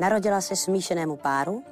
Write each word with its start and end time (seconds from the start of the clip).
Narodila 0.00 0.40
se 0.40 0.56
smíšenému 0.56 1.16
páru, 1.16 1.62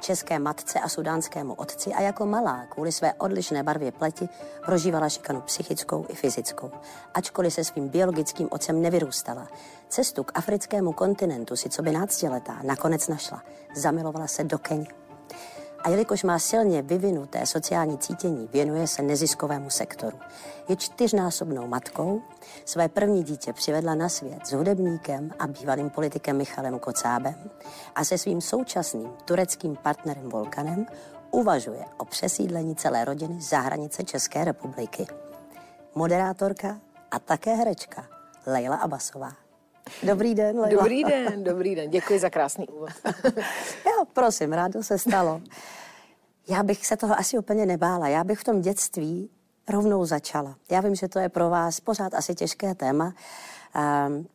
české 0.00 0.38
matce 0.38 0.80
a 0.80 0.88
sudánskému 0.88 1.54
otci 1.54 1.92
a 1.92 2.00
jako 2.00 2.26
malá 2.26 2.66
kvůli 2.68 2.92
své 2.92 3.14
odlišné 3.14 3.62
barvě 3.62 3.92
pleti 3.92 4.28
prožívala 4.64 5.08
šikanu 5.08 5.40
psychickou 5.40 6.06
i 6.08 6.14
fyzickou. 6.14 6.70
Ačkoliv 7.14 7.52
se 7.52 7.64
svým 7.64 7.88
biologickým 7.88 8.48
otcem 8.50 8.82
nevyrůstala, 8.82 9.48
cestu 9.88 10.24
k 10.24 10.32
africkému 10.34 10.92
kontinentu 10.92 11.56
si 11.56 11.68
co 11.68 11.82
by 11.82 11.92
náctiletá 11.92 12.58
nakonec 12.62 13.08
našla. 13.08 13.42
Zamilovala 13.76 14.26
se 14.26 14.44
do 14.44 14.58
Keni. 14.58 14.86
A 15.86 15.88
jelikož 15.88 16.22
má 16.22 16.38
silně 16.38 16.82
vyvinuté 16.82 17.46
sociální 17.46 17.98
cítění, 17.98 18.48
věnuje 18.52 18.86
se 18.86 19.02
neziskovému 19.02 19.70
sektoru. 19.70 20.18
Je 20.68 20.76
čtyřnásobnou 20.76 21.66
matkou, 21.66 22.22
své 22.64 22.88
první 22.88 23.24
dítě 23.24 23.52
přivedla 23.52 23.94
na 23.94 24.08
svět 24.08 24.46
s 24.46 24.52
hudebníkem 24.52 25.30
a 25.38 25.46
bývalým 25.46 25.90
politikem 25.90 26.36
Michalem 26.36 26.78
Kocábem 26.78 27.50
a 27.94 28.04
se 28.04 28.18
svým 28.18 28.40
současným 28.40 29.10
tureckým 29.24 29.76
partnerem 29.76 30.28
Volkanem 30.28 30.86
uvažuje 31.30 31.84
o 31.96 32.04
přesídlení 32.04 32.76
celé 32.76 33.04
rodiny 33.04 33.40
za 33.40 33.60
hranice 33.60 34.04
České 34.04 34.44
republiky. 34.44 35.06
Moderátorka 35.94 36.80
a 37.10 37.18
také 37.18 37.54
herečka 37.54 38.06
Leila 38.46 38.76
Abasová. 38.76 39.45
Dobrý 40.02 40.34
den, 40.34 40.58
Leila. 40.60 40.82
Dobrý 40.82 41.04
den, 41.04 41.44
dobrý 41.44 41.74
den. 41.74 41.90
Děkuji 41.90 42.18
za 42.18 42.30
krásný 42.30 42.68
úvod. 42.68 42.90
jo, 43.86 44.04
prosím, 44.12 44.52
rádo 44.52 44.82
se 44.82 44.98
stalo. 44.98 45.40
Já 46.48 46.62
bych 46.62 46.86
se 46.86 46.96
toho 46.96 47.18
asi 47.18 47.38
úplně 47.38 47.66
nebála. 47.66 48.08
Já 48.08 48.24
bych 48.24 48.38
v 48.38 48.44
tom 48.44 48.60
dětství 48.60 49.30
rovnou 49.68 50.04
začala. 50.04 50.56
Já 50.70 50.80
vím, 50.80 50.94
že 50.94 51.08
to 51.08 51.18
je 51.18 51.28
pro 51.28 51.50
vás 51.50 51.80
pořád 51.80 52.14
asi 52.14 52.34
těžké 52.34 52.74
téma. 52.74 53.14
Um, 54.06 54.26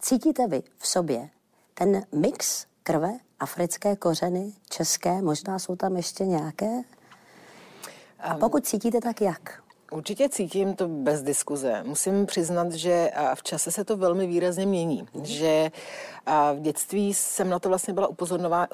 cítíte 0.00 0.46
vy 0.46 0.62
v 0.76 0.86
sobě 0.86 1.28
ten 1.74 2.02
mix 2.12 2.66
krve, 2.82 3.12
africké 3.40 3.96
kořeny, 3.96 4.52
české, 4.70 5.22
možná 5.22 5.58
jsou 5.58 5.76
tam 5.76 5.96
ještě 5.96 6.24
nějaké? 6.24 6.82
A 8.18 8.34
pokud 8.34 8.66
cítíte, 8.66 9.00
tak 9.00 9.20
jak? 9.20 9.61
Určitě 9.92 10.28
cítím 10.28 10.74
to 10.74 10.88
bez 10.88 11.22
diskuze. 11.22 11.82
Musím 11.84 12.26
přiznat, 12.26 12.72
že 12.72 13.10
v 13.34 13.42
čase 13.42 13.70
se 13.70 13.84
to 13.84 13.96
velmi 13.96 14.26
výrazně 14.26 14.66
mění. 14.66 15.06
Mm. 15.14 15.24
Že 15.24 15.70
v 16.54 16.60
dětství 16.60 17.14
jsem 17.14 17.50
na 17.50 17.58
to 17.58 17.68
vlastně 17.68 17.94
byla 17.94 18.08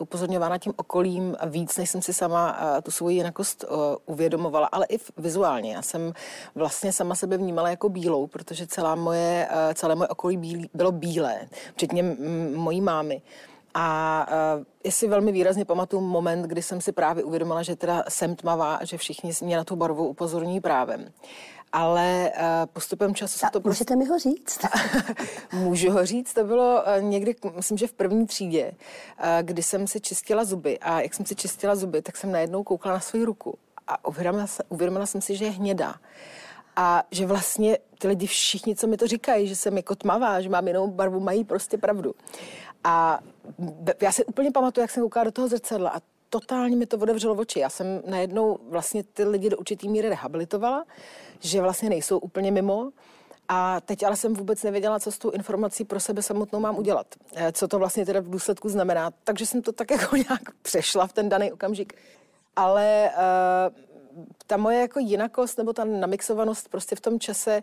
upozorňována 0.00 0.58
tím 0.58 0.72
okolím 0.77 1.36
víc, 1.47 1.77
než 1.77 1.91
jsem 1.91 2.02
si 2.02 2.14
sama 2.14 2.58
tu 2.83 2.91
svoji 2.91 3.16
jinakost 3.16 3.64
uvědomovala, 4.06 4.66
ale 4.66 4.86
i 4.88 4.98
vizuálně. 5.16 5.75
Já 5.75 5.83
jsem 5.83 6.12
vlastně 6.55 6.92
sama 6.92 7.14
sebe 7.14 7.36
vnímala 7.36 7.70
jako 7.70 7.88
bílou, 7.88 8.27
protože 8.27 8.66
celá 8.66 8.94
moje, 8.94 9.48
celé 9.75 9.94
moje 9.94 10.08
okolí 10.08 10.69
bylo 10.75 10.92
bílé, 10.92 11.41
včetně 11.75 12.16
mojí 12.55 12.80
mámy. 12.80 13.22
A 13.74 14.27
uh, 14.58 14.64
já 14.84 14.91
si 14.91 15.08
velmi 15.08 15.33
výrazně 15.33 15.64
pamatuju 15.64 16.02
moment, 16.02 16.42
kdy 16.42 16.62
jsem 16.62 16.80
si 16.80 16.92
právě 16.92 17.24
uvědomila, 17.24 17.62
že 17.62 17.77
teda 17.77 18.05
jsem 18.08 18.36
tmavá 18.36 18.75
a 18.75 18.84
že 18.84 18.98
všichni 18.98 19.33
mě 19.42 19.56
na 19.56 19.64
tu 19.64 19.77
barvu 19.77 20.06
upozorní 20.06 20.60
právem. 20.60 21.12
Ale 21.72 22.33
uh, 22.36 22.42
postupem 22.72 23.14
času 23.14 23.38
se 23.38 23.47
to... 23.52 23.60
Můžete 23.64 23.84
prostě... 23.84 23.97
mi 23.97 24.05
ho 24.05 24.19
říct? 24.19 24.60
Můžu 25.52 25.91
ho 25.91 26.06
říct, 26.06 26.34
to 26.34 26.44
bylo 26.44 26.83
uh, 26.83 27.02
někdy, 27.02 27.34
myslím, 27.56 27.78
že 27.78 27.86
v 27.86 27.92
první 27.92 28.27
třídě, 28.27 28.72
uh, 28.72 29.27
kdy 29.42 29.62
jsem 29.62 29.86
si 29.86 30.00
čistila 30.00 30.44
zuby 30.44 30.78
a 30.78 31.00
jak 31.00 31.14
jsem 31.14 31.27
si 31.27 31.34
čistila 31.34 31.77
zuby, 31.77 32.03
tak 32.03 32.16
jsem 32.16 32.32
najednou 32.32 32.62
koukala 32.62 32.94
na 32.94 33.00
svou 33.00 33.25
ruku 33.25 33.58
a 33.88 34.08
uvědomila, 34.08 34.47
uvědomila 34.69 35.06
jsem 35.06 35.20
si, 35.20 35.36
že 35.36 35.44
je 35.44 35.50
hnědá. 35.50 35.94
A 36.77 37.03
že 37.10 37.27
vlastně 37.27 37.78
ty 37.98 38.08
lidi 38.08 38.27
všichni, 38.27 38.77
co 38.77 38.86
mi 38.86 38.97
to 38.97 39.06
říkají, 39.06 39.48
že 39.48 39.56
jsem 39.56 39.77
jako 39.77 39.94
tmavá, 39.94 40.41
že 40.41 40.48
mám 40.48 40.66
jinou 40.69 40.86
barvu, 40.86 41.20
mají 41.20 41.44
prostě 41.44 41.78
pravdu. 41.78 42.14
A 42.84 43.21
já 44.03 44.12
si 44.12 44.25
úplně 44.25 44.50
pamatuju, 44.50 44.83
jak 44.83 44.91
jsem 44.91 45.03
koukala 45.03 45.25
do 45.25 45.33
toho 45.33 45.49
zrcadla 45.49 45.91
a 45.91 46.00
totálně 46.31 46.77
mi 46.77 46.87
to 46.87 46.97
otevřelo 46.97 47.34
oči. 47.34 47.61
Já 47.61 47.69
jsem 47.69 48.03
najednou 48.06 48.59
vlastně 48.69 49.03
ty 49.03 49.25
lidi 49.25 49.50
do 49.50 49.56
určitý 49.56 49.89
míry 49.89 50.09
rehabilitovala, 50.09 50.84
že 51.41 51.61
vlastně 51.61 51.88
nejsou 51.88 52.19
úplně 52.19 52.50
mimo. 52.50 52.91
A 53.49 53.81
teď 53.81 54.03
ale 54.03 54.17
jsem 54.17 54.34
vůbec 54.34 54.62
nevěděla, 54.62 55.00
co 55.00 55.12
s 55.12 55.19
tou 55.19 55.31
informací 55.31 55.84
pro 55.84 56.00
sebe 56.00 56.22
samotnou 56.22 56.61
mám 56.61 56.78
udělat. 56.78 57.06
Eh, 57.34 57.53
co 57.53 57.69
to 57.69 57.78
vlastně 57.78 58.06
teda 58.06 58.21
v 58.21 58.31
důsledku 58.31 58.69
znamená. 58.69 59.11
Takže 59.25 59.47
jsem 59.47 59.62
to 59.62 59.72
tak 59.72 59.91
jako 60.00 60.17
nějak 60.17 60.43
přešla 60.62 61.06
v 61.06 61.12
ten 61.12 61.28
daný 61.28 61.53
okamžik. 61.53 61.93
Ale 62.56 63.11
uh, 63.11 63.75
ta 64.47 64.56
moje 64.56 64.81
jako 64.81 64.99
jinakost 64.99 65.59
nebo 65.59 65.72
ta 65.72 65.84
namixovanost 65.84 66.69
prostě 66.69 66.97
v 66.97 67.00
tom 67.00 67.21
čase 67.21 67.62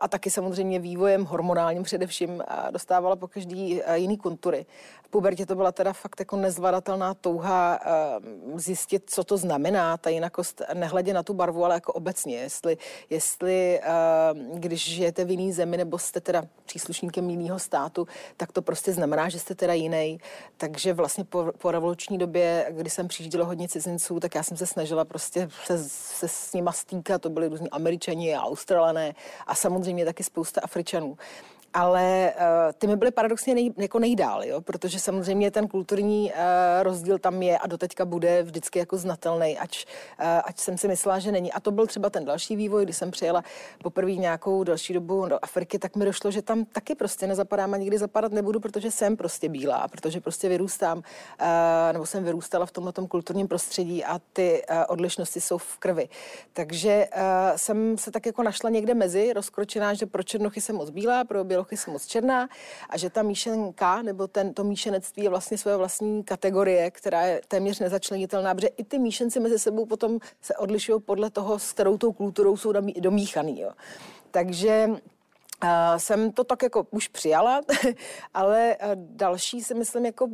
a 0.00 0.08
taky 0.08 0.30
samozřejmě 0.30 0.78
vývojem 0.78 1.24
hormonálním 1.24 1.82
především 1.82 2.42
dostávala 2.70 3.16
po 3.16 3.28
každý 3.28 3.82
eh, 3.82 3.98
jiný 3.98 4.16
kontury. 4.16 4.66
V 5.02 5.08
pubertě 5.08 5.46
to 5.46 5.54
byla 5.54 5.72
teda 5.72 5.92
fakt 5.92 6.20
jako 6.20 6.36
nezvladatelná 6.36 7.14
touha 7.14 7.80
eh, 7.84 7.90
zjistit, 8.58 9.02
co 9.06 9.24
to 9.24 9.36
znamená, 9.36 9.96
ta 9.96 10.10
jinakost, 10.10 10.62
nehledě 10.74 11.14
na 11.14 11.22
tu 11.22 11.34
barvu, 11.34 11.64
ale 11.64 11.74
jako 11.74 11.92
obecně, 11.92 12.36
jestli, 12.36 12.76
jestli 13.10 13.80
když 14.54 14.84
žijete 14.84 15.24
v 15.24 15.30
jiný 15.30 15.52
zemi 15.52 15.76
nebo 15.76 15.98
jste 15.98 16.20
teda 16.20 16.42
příslušníkem 16.64 17.30
jiného 17.30 17.58
státu, 17.58 18.06
tak 18.36 18.52
to 18.52 18.62
prostě 18.62 18.92
znamená, 18.92 19.28
že 19.28 19.38
jste 19.38 19.54
teda 19.54 19.72
jiný. 19.72 20.18
Takže 20.56 20.94
vlastně 20.94 21.24
po, 21.24 21.52
po 21.58 21.70
revoluční 21.70 22.18
době, 22.18 22.66
kdy 22.70 22.90
jsem 22.90 23.08
přijížděla 23.08 23.46
hodně 23.46 23.68
cizinců, 23.68 24.20
tak 24.20 24.34
já 24.34 24.42
jsem 24.42 24.56
se 24.56 24.66
snažila 24.66 25.04
prostě 25.04 25.48
se, 25.64 25.78
se 25.88 26.28
s 26.28 26.52
nima 26.52 26.72
stýkat, 26.72 27.22
to 27.22 27.30
byly 27.30 27.48
různí 27.48 27.70
američani 27.70 28.34
a 28.34 28.42
australané 28.42 29.14
samozřejmě 29.54 30.04
taky 30.04 30.24
spousta 30.24 30.60
Afričanů 30.64 31.16
ale 31.74 32.32
uh, 32.36 32.72
ty 32.78 32.86
mi 32.86 32.96
byly 32.96 33.10
paradoxně 33.10 33.54
nej, 33.54 33.72
jako 33.76 33.98
nejdál, 33.98 34.44
jo? 34.44 34.60
protože 34.60 35.00
samozřejmě 35.00 35.50
ten 35.50 35.68
kulturní 35.68 36.32
uh, 36.32 36.38
rozdíl 36.82 37.18
tam 37.18 37.42
je 37.42 37.58
a 37.58 37.66
doteďka 37.66 38.04
bude 38.04 38.42
vždycky 38.42 38.78
jako 38.78 38.96
znatelný, 38.96 39.58
ať, 39.58 39.86
uh, 40.20 40.26
ať 40.44 40.58
jsem 40.58 40.78
si 40.78 40.88
myslela, 40.88 41.18
že 41.18 41.32
není. 41.32 41.52
A 41.52 41.60
to 41.60 41.70
byl 41.70 41.86
třeba 41.86 42.10
ten 42.10 42.24
další 42.24 42.56
vývoj, 42.56 42.84
když 42.84 42.96
jsem 42.96 43.10
přijela 43.10 43.44
poprvé 43.82 44.12
nějakou 44.12 44.64
další 44.64 44.92
dobu 44.94 45.26
do 45.28 45.38
Afriky, 45.42 45.78
tak 45.78 45.96
mi 45.96 46.04
došlo, 46.04 46.30
že 46.30 46.42
tam 46.42 46.64
taky 46.64 46.94
prostě 46.94 47.26
nezapadám 47.26 47.74
a 47.74 47.76
nikdy 47.76 47.98
zapadat 47.98 48.32
nebudu, 48.32 48.60
protože 48.60 48.90
jsem 48.90 49.16
prostě 49.16 49.48
bílá, 49.48 49.88
protože 49.88 50.20
prostě 50.20 50.48
vyrůstám, 50.48 50.98
uh, 50.98 51.46
nebo 51.92 52.06
jsem 52.06 52.24
vyrůstala 52.24 52.66
v 52.66 52.70
tomhle 52.70 52.92
kulturním 53.08 53.48
prostředí 53.48 54.04
a 54.04 54.20
ty 54.32 54.62
uh, 54.70 54.76
odlišnosti 54.88 55.40
jsou 55.40 55.58
v 55.58 55.78
krvi. 55.78 56.08
Takže 56.52 57.08
uh, 57.16 57.22
jsem 57.56 57.98
se 57.98 58.10
tak 58.10 58.26
jako 58.26 58.42
našla 58.42 58.70
někde 58.70 58.94
mezi, 58.94 59.32
rozkročená, 59.32 59.94
že 59.94 60.06
pro 60.06 60.22
černochy 60.22 60.60
jsem 60.60 60.76
moc 60.76 60.90
bílá, 60.90 61.24
pro 61.24 61.44
plochy 61.62 61.76
jsou 61.76 61.90
moc 61.90 62.06
černá 62.06 62.48
a 62.90 62.96
že 62.96 63.10
ta 63.10 63.22
míšenka 63.22 64.02
nebo 64.02 64.26
ten, 64.26 64.54
to 64.54 64.64
míšenectví 64.64 65.22
je 65.22 65.30
vlastně 65.30 65.58
svoje 65.58 65.76
vlastní 65.76 66.24
kategorie, 66.24 66.90
která 66.90 67.22
je 67.22 67.40
téměř 67.48 67.78
nezačlenitelná, 67.78 68.54
protože 68.54 68.66
i 68.66 68.84
ty 68.84 68.98
míšenci 68.98 69.40
mezi 69.40 69.58
sebou 69.58 69.86
potom 69.86 70.18
se 70.40 70.56
odlišují 70.56 71.00
podle 71.00 71.30
toho, 71.30 71.58
s 71.58 71.72
kterou 71.72 71.98
tou 71.98 72.12
kulturou 72.12 72.56
jsou 72.56 72.72
domíchaný. 73.00 73.60
Jo. 73.60 73.70
Takže 74.30 74.88
Jsem 75.96 76.32
to 76.32 76.44
tak 76.44 76.62
jako 76.62 76.86
už 76.90 77.08
přijala, 77.08 77.60
ale 78.34 78.76
další 78.94 79.62
si 79.62 79.74
myslím 79.74 80.06
jako 80.06 80.28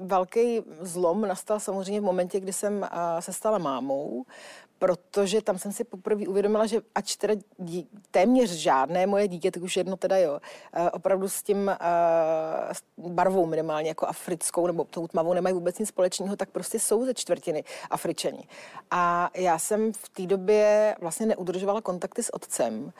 velký 0.00 0.62
zlom 0.80 1.28
nastal 1.28 1.60
samozřejmě 1.60 2.00
v 2.00 2.04
momentě, 2.04 2.40
kdy 2.40 2.52
jsem 2.52 2.88
se 3.20 3.32
stala 3.32 3.58
mámou, 3.58 4.24
protože 4.78 5.42
tam 5.42 5.58
jsem 5.58 5.72
si 5.72 5.84
poprvé 5.84 6.26
uvědomila, 6.26 6.66
že 6.66 6.80
ač 6.94 7.16
teda 7.16 7.34
dí, 7.58 7.88
téměř 8.10 8.50
žádné 8.50 9.06
moje 9.06 9.28
dítě, 9.28 9.50
tak 9.50 9.62
už 9.62 9.76
jedno 9.76 9.96
teda 9.96 10.18
jo, 10.18 10.40
opravdu 10.92 11.28
s 11.28 11.42
tím 11.42 11.70
uh, 12.98 13.12
barvou 13.12 13.46
minimálně 13.46 13.88
jako 13.88 14.06
africkou 14.06 14.66
nebo 14.66 14.84
tou 14.84 15.08
tmavou 15.08 15.32
nemají 15.32 15.54
vůbec 15.54 15.78
nic 15.78 15.88
společného, 15.88 16.36
tak 16.36 16.50
prostě 16.50 16.80
jsou 16.80 17.04
ze 17.04 17.14
čtvrtiny 17.14 17.64
Afričani. 17.90 18.48
A 18.90 19.30
já 19.36 19.58
jsem 19.58 19.92
v 19.92 20.08
té 20.08 20.26
době 20.26 20.96
vlastně 21.00 21.26
neudržovala 21.26 21.80
kontakty 21.80 22.22
s 22.22 22.34
otcem, 22.34 22.92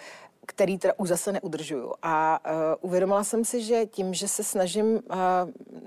který 0.46 0.78
teda 0.78 0.94
už 0.96 1.08
zase 1.08 1.32
neudržuju. 1.32 1.92
A 2.02 2.40
uh, 2.46 2.90
uvědomila 2.90 3.24
jsem 3.24 3.44
si, 3.44 3.62
že 3.62 3.86
tím, 3.86 4.14
že 4.14 4.28
se 4.28 4.44
snažím 4.44 4.86
uh, 4.86 5.00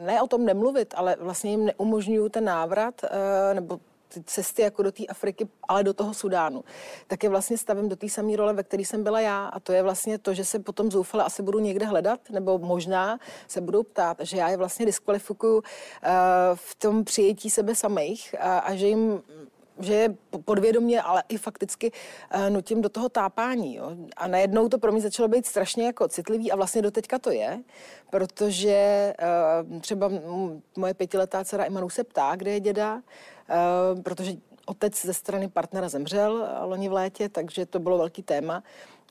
ne 0.05 0.21
o 0.21 0.27
tom 0.27 0.45
nemluvit, 0.45 0.93
ale 0.97 1.15
vlastně 1.19 1.51
jim 1.51 1.65
neumožňuju 1.65 2.29
ten 2.29 2.45
návrat, 2.45 3.01
uh, 3.03 3.09
nebo 3.53 3.79
ty 4.13 4.23
cesty 4.23 4.61
jako 4.61 4.83
do 4.83 4.91
té 4.91 5.05
Afriky, 5.05 5.47
ale 5.67 5.83
do 5.83 5.93
toho 5.93 6.13
Sudánu, 6.13 6.63
tak 7.07 7.23
je 7.23 7.29
vlastně 7.29 7.57
stavím 7.57 7.89
do 7.89 7.95
té 7.95 8.09
samé 8.09 8.35
role, 8.35 8.53
ve 8.53 8.63
které 8.63 8.85
jsem 8.85 9.03
byla 9.03 9.19
já. 9.19 9.45
A 9.45 9.59
to 9.59 9.73
je 9.73 9.83
vlastně 9.83 10.17
to, 10.17 10.33
že 10.33 10.45
se 10.45 10.59
potom 10.59 10.91
zoufale 10.91 11.23
asi 11.23 11.43
budu 11.43 11.59
někde 11.59 11.85
hledat, 11.85 12.19
nebo 12.29 12.59
možná 12.59 13.19
se 13.47 13.61
budou 13.61 13.83
ptát, 13.83 14.17
že 14.21 14.37
já 14.37 14.49
je 14.49 14.57
vlastně 14.57 14.85
diskvalifikuju 14.85 15.55
uh, 15.55 15.61
v 16.55 16.75
tom 16.75 17.03
přijetí 17.03 17.49
sebe 17.49 17.75
samých 17.75 18.35
a, 18.39 18.59
a 18.59 18.75
že 18.75 18.87
jim 18.87 19.21
že 19.79 19.93
je 19.93 20.15
podvědomě, 20.45 21.01
ale 21.01 21.23
i 21.29 21.37
fakticky 21.37 21.91
uh, 22.35 22.49
nutím 22.49 22.81
do 22.81 22.89
toho 22.89 23.09
tápání. 23.09 23.75
Jo. 23.75 23.91
A 24.17 24.27
najednou 24.27 24.69
to 24.69 24.77
pro 24.77 24.91
mě 24.91 25.01
začalo 25.01 25.27
být 25.27 25.45
strašně 25.45 25.85
jako 25.85 26.07
citlivý 26.07 26.51
a 26.51 26.55
vlastně 26.55 26.81
do 26.81 26.91
teďka 26.91 27.19
to 27.19 27.31
je, 27.31 27.59
protože 28.09 29.13
uh, 29.71 29.79
třeba 29.79 30.11
moje 30.77 30.93
pětiletá 30.93 31.43
dcera 31.43 31.63
Imanu 31.63 31.89
se 31.89 32.03
ptá, 32.03 32.35
kde 32.35 32.51
je 32.51 32.59
děda, 32.59 32.95
uh, 32.95 34.01
protože 34.01 34.33
otec 34.65 35.05
ze 35.05 35.13
strany 35.13 35.47
partnera 35.47 35.89
zemřel 35.89 36.47
loni 36.61 36.89
v 36.89 36.93
létě, 36.93 37.29
takže 37.29 37.65
to 37.65 37.79
bylo 37.79 37.97
velký 37.97 38.23
téma. 38.23 38.63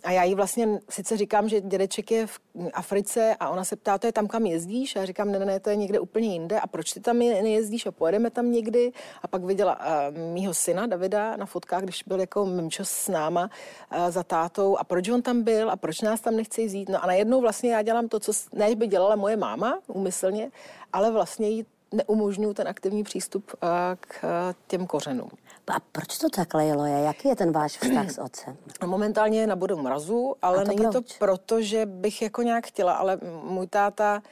A 0.06 0.10
já 0.10 0.24
jí 0.24 0.34
vlastně 0.34 0.80
sice 0.90 1.16
říkám, 1.16 1.48
že 1.48 1.60
dědeček 1.60 2.10
je 2.10 2.26
v 2.26 2.40
Africe 2.72 3.36
a 3.40 3.48
ona 3.48 3.64
se 3.64 3.76
ptá, 3.76 3.98
to 3.98 4.06
je 4.06 4.12
tam, 4.12 4.26
kam 4.26 4.46
jezdíš? 4.46 4.96
A 4.96 4.98
já 4.98 5.06
říkám, 5.06 5.32
ne, 5.32 5.38
ne, 5.38 5.60
to 5.60 5.70
je 5.70 5.76
někde 5.76 6.00
úplně 6.00 6.32
jinde. 6.32 6.60
A 6.60 6.66
proč 6.66 6.92
ty 6.92 7.00
tam 7.00 7.18
nejezdíš 7.18 7.86
a 7.86 7.90
pojedeme 7.90 8.30
tam 8.30 8.52
někdy? 8.52 8.92
A 9.22 9.28
pak 9.28 9.44
viděla 9.44 9.78
uh, 9.78 10.18
mýho 10.18 10.54
syna 10.54 10.86
Davida 10.86 11.36
na 11.36 11.46
fotkách, 11.46 11.82
když 11.82 12.02
byl 12.02 12.20
jako 12.20 12.46
mimčo 12.46 12.84
s 12.84 13.08
náma 13.08 13.50
uh, 13.96 14.10
za 14.10 14.22
tátou. 14.22 14.76
A 14.76 14.84
proč 14.84 15.08
on 15.08 15.22
tam 15.22 15.42
byl 15.42 15.70
a 15.70 15.76
proč 15.76 16.00
nás 16.00 16.20
tam 16.20 16.36
nechce 16.36 16.60
jít? 16.60 16.88
No 16.88 17.04
a 17.04 17.06
najednou 17.06 17.40
vlastně 17.40 17.72
já 17.72 17.82
dělám 17.82 18.08
to, 18.08 18.20
co 18.20 18.32
ne 18.52 18.74
by 18.74 18.86
dělala 18.86 19.16
moje 19.16 19.36
máma 19.36 19.78
úmyslně, 19.86 20.50
ale 20.92 21.10
vlastně 21.10 21.48
jí 21.48 21.66
neumožňuju 21.92 22.54
ten 22.54 22.68
aktivní 22.68 23.02
přístup 23.02 23.44
uh, 23.62 23.68
k 24.00 24.24
uh, 24.24 24.30
těm 24.66 24.86
kořenům. 24.86 25.30
A 25.74 25.80
proč 25.92 26.18
to 26.18 26.28
takhle 26.30 26.64
jelo? 26.64 26.86
Jaký 26.86 27.28
je 27.28 27.36
ten 27.36 27.52
váš 27.52 27.78
vztah 27.78 28.10
s 28.10 28.18
otcem? 28.18 28.56
Momentálně 28.86 29.40
je 29.40 29.46
na 29.46 29.56
bodu 29.56 29.76
mrazu, 29.76 30.34
ale 30.42 30.58
to 30.58 30.68
není 30.68 30.80
proč? 30.80 30.92
to 30.92 31.02
proto, 31.18 31.62
že 31.62 31.86
bych 31.86 32.22
jako 32.22 32.42
nějak 32.42 32.66
chtěla, 32.66 32.92
ale 32.92 33.18
můj 33.42 33.66
táta 33.66 34.22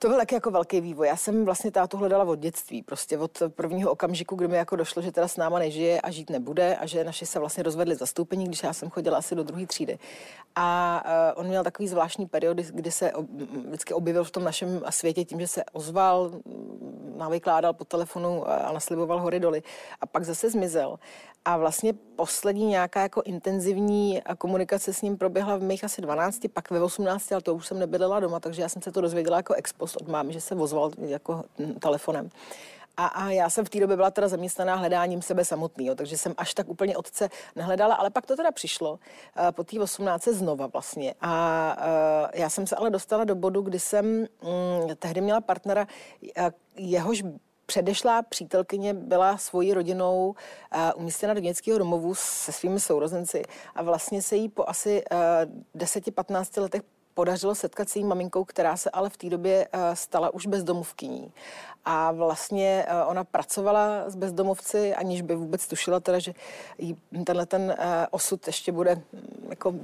to 0.00 0.08
byl 0.08 0.16
taky 0.16 0.34
jako 0.34 0.50
velký 0.50 0.80
vývoj. 0.80 1.06
Já 1.06 1.16
jsem 1.16 1.44
vlastně 1.44 1.70
tátu 1.70 1.96
hledala 1.96 2.24
od 2.24 2.38
dětství, 2.38 2.82
prostě 2.82 3.18
od 3.18 3.42
prvního 3.48 3.90
okamžiku, 3.90 4.36
kdy 4.36 4.48
mi 4.48 4.56
jako 4.56 4.76
došlo, 4.76 5.02
že 5.02 5.12
teda 5.12 5.28
s 5.28 5.36
náma 5.36 5.58
nežije 5.58 6.00
a 6.00 6.10
žít 6.10 6.30
nebude 6.30 6.76
a 6.76 6.86
že 6.86 7.04
naši 7.04 7.26
se 7.26 7.38
vlastně 7.38 7.62
rozvedli 7.62 7.96
zastoupení, 7.96 8.44
když 8.44 8.62
já 8.62 8.72
jsem 8.72 8.90
chodila 8.90 9.18
asi 9.18 9.34
do 9.34 9.42
druhé 9.42 9.66
třídy. 9.66 9.98
A 10.56 11.02
uh, 11.34 11.40
on 11.40 11.46
měl 11.46 11.64
takový 11.64 11.88
zvláštní 11.88 12.26
periody, 12.26 12.66
kdy 12.72 12.90
se 12.90 13.12
vždycky 13.66 13.94
objevil 13.94 14.24
v 14.24 14.30
tom 14.30 14.44
našem 14.44 14.82
světě 14.90 15.24
tím, 15.24 15.40
že 15.40 15.48
se 15.48 15.64
ozval, 15.72 16.30
nám 17.16 17.30
vykládal 17.30 17.72
po 17.72 17.84
telefonu 17.84 18.48
a 18.48 18.72
nasliboval 18.72 19.20
hory 19.20 19.40
doly 19.40 19.62
a 20.00 20.06
pak 20.06 20.24
zase 20.24 20.50
zmizel. 20.50 20.98
A 21.44 21.56
vlastně 21.56 21.92
poslední 21.92 22.66
nějaká 22.66 23.02
jako 23.02 23.22
intenzivní 23.22 24.22
komunikace 24.38 24.94
s 24.94 25.02
ním 25.02 25.16
proběhla 25.16 25.56
v 25.56 25.62
mých 25.62 25.84
asi 25.84 26.02
12, 26.02 26.40
pak 26.52 26.70
ve 26.70 26.82
18, 26.82 27.32
ale 27.32 27.42
to 27.42 27.54
už 27.54 27.66
jsem 27.66 27.78
nebydlela 27.78 28.20
doma, 28.20 28.40
takže 28.40 28.62
já 28.62 28.68
jsem 28.68 28.82
se 28.82 28.92
to 28.92 29.00
dozvěděla 29.00 29.36
jako 29.36 29.54
ex 29.54 29.72
post 29.72 29.96
od 29.96 30.08
mámy, 30.08 30.32
že 30.32 30.40
se 30.40 30.54
ozval 30.54 30.90
jako 30.98 31.44
telefonem. 31.78 32.30
A, 32.96 33.06
a 33.06 33.30
já 33.30 33.50
jsem 33.50 33.64
v 33.64 33.68
té 33.68 33.80
době 33.80 33.96
byla 33.96 34.10
teda 34.10 34.28
zaměstnaná 34.28 34.74
hledáním 34.74 35.22
sebe 35.22 35.44
samotného, 35.44 35.94
takže 35.94 36.18
jsem 36.18 36.34
až 36.36 36.54
tak 36.54 36.68
úplně 36.68 36.96
otce 36.96 37.28
nehledala, 37.56 37.94
ale 37.94 38.10
pak 38.10 38.26
to 38.26 38.36
teda 38.36 38.52
přišlo 38.52 38.92
uh, 38.92 38.98
po 39.50 39.64
té 39.64 39.80
18 39.80 40.24
znova 40.24 40.66
vlastně. 40.66 41.14
A 41.20 41.76
uh, 41.78 42.30
já 42.34 42.50
jsem 42.50 42.66
se 42.66 42.76
ale 42.76 42.90
dostala 42.90 43.24
do 43.24 43.34
bodu, 43.34 43.62
kdy 43.62 43.78
jsem 43.78 44.06
um, 44.06 44.26
tehdy 44.96 45.20
měla 45.20 45.40
partnera, 45.40 45.86
uh, 46.22 46.48
jehož 46.76 47.22
předešlá 47.70 48.22
přítelkyně 48.22 48.94
byla 48.94 49.36
svojí 49.38 49.74
rodinou 49.74 50.34
uh, 50.74 50.80
umístěna 50.96 51.34
do 51.34 51.40
dětského 51.40 51.78
domovu 51.78 52.14
se 52.14 52.52
svými 52.52 52.80
sourozenci 52.80 53.42
a 53.74 53.82
vlastně 53.82 54.22
se 54.22 54.36
jí 54.36 54.48
po 54.48 54.64
asi 54.68 55.02
uh, 55.74 55.80
10-15 55.82 56.62
letech 56.62 56.82
podařilo 57.20 57.54
setkat 57.54 57.88
s 57.88 57.96
její 57.96 58.04
maminkou, 58.04 58.44
která 58.44 58.76
se 58.76 58.90
ale 58.90 59.10
v 59.10 59.16
té 59.16 59.28
době 59.28 59.68
uh, 59.74 59.80
stala 59.94 60.34
už 60.34 60.46
bezdomovkyní. 60.46 61.32
A 61.84 62.12
vlastně 62.12 62.86
uh, 62.88 63.10
ona 63.10 63.24
pracovala 63.24 64.10
s 64.10 64.16
bezdomovci, 64.16 64.94
aniž 64.94 65.22
by 65.22 65.34
vůbec 65.34 65.68
tušila 65.68 66.00
teda, 66.00 66.18
že 66.18 66.32
jí 66.78 66.96
tenhle 67.24 67.46
ten 67.46 67.62
uh, 67.62 67.84
osud 68.10 68.46
ještě 68.46 68.72
bude 68.72 68.94
mm, 68.94 69.46
jako 69.50 69.74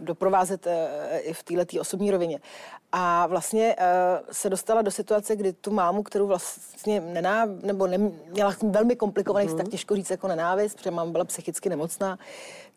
doprovázet 0.00 0.66
uh, 0.66 0.72
i 1.18 1.32
v 1.32 1.42
této 1.42 1.80
osobní 1.80 2.10
rovině. 2.10 2.40
A 2.92 3.26
vlastně 3.26 3.76
se 4.32 4.50
dostala 4.50 4.82
do 4.82 4.90
situace, 4.90 5.36
kdy 5.36 5.52
tu 5.52 5.70
mámu, 5.70 6.02
kterou 6.02 6.26
vlastně 6.26 7.00
nenáv, 7.00 7.48
nebo 7.62 7.86
ne, 7.86 7.98
měla 8.28 8.54
velmi 8.62 8.96
komplikovaný 8.96 9.46
mm. 9.46 9.56
tak 9.56 9.68
těžko 9.68 9.96
říct 9.96 10.10
jako 10.10 10.28
nenávist, 10.28 10.76
protože 10.76 10.90
máma 10.90 11.10
byla 11.10 11.24
psychicky 11.24 11.68
nemocná, 11.68 12.18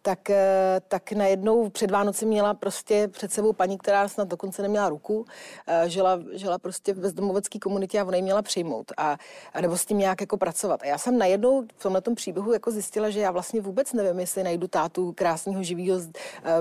tak, 0.07 0.30
eh, 0.30 0.81
tak 0.88 1.12
najednou 1.12 1.69
před 1.69 1.92
Vánoci 1.92 2.25
měla 2.25 2.54
prostě 2.54 3.07
před 3.07 3.31
sebou 3.31 3.54
paní, 3.54 3.77
která 3.77 4.07
snad 4.07 4.27
dokonce 4.27 4.62
neměla 4.62 4.89
ruku, 4.89 5.25
eh, 5.68 5.89
žila, 5.89 6.19
žila 6.31 6.57
prostě 6.59 6.94
v 6.94 7.00
bezdomovecké 7.00 7.59
komunitě 7.59 8.00
a 8.00 8.06
ona 8.06 8.15
ji 8.15 8.21
měla 8.21 8.42
přijmout 8.42 8.92
a, 8.98 9.18
a 9.54 9.62
nebo 9.62 9.77
s 9.77 9.86
tím 9.86 9.98
nějak 9.98 10.21
jako 10.21 10.38
pracovat. 10.38 10.83
A 10.83 10.86
já 10.86 10.98
jsem 10.98 11.18
najednou 11.18 11.63
v 11.77 11.83
tomhle 11.83 12.01
příběhu 12.15 12.54
jako 12.54 12.71
zjistila, 12.71 13.09
že 13.09 13.19
já 13.19 13.31
vlastně 13.31 13.62
vůbec 13.62 13.94
nevím, 13.94 14.19
jestli 14.19 14.44
najdu 14.44 14.68
tátu 14.68 15.13
krásného, 15.18 15.63
živého, 15.63 16.00
eh, 16.00 16.51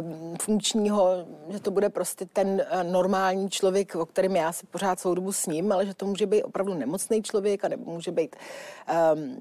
funkčního, 0.42 1.10
že 1.48 1.60
to 1.60 1.70
bude 1.70 1.88
prostě 1.88 2.26
ten 2.32 2.66
normální 2.82 3.50
člověk, 3.50 3.94
o 3.94 4.06
kterém 4.06 4.36
já 4.36 4.52
si 4.52 4.66
pořád 4.66 5.00
celou 5.00 5.14
dobu 5.14 5.32
s 5.32 5.46
ním, 5.46 5.72
ale 5.72 5.86
že 5.86 5.94
to 5.94 6.06
může 6.06 6.26
být 6.26 6.42
opravdu 6.42 6.74
nemocný 6.74 7.22
člověk 7.22 7.64
a 7.64 7.68
nebo 7.68 7.92
může 7.92 8.10
být, 8.10 8.36
um, 9.14 9.38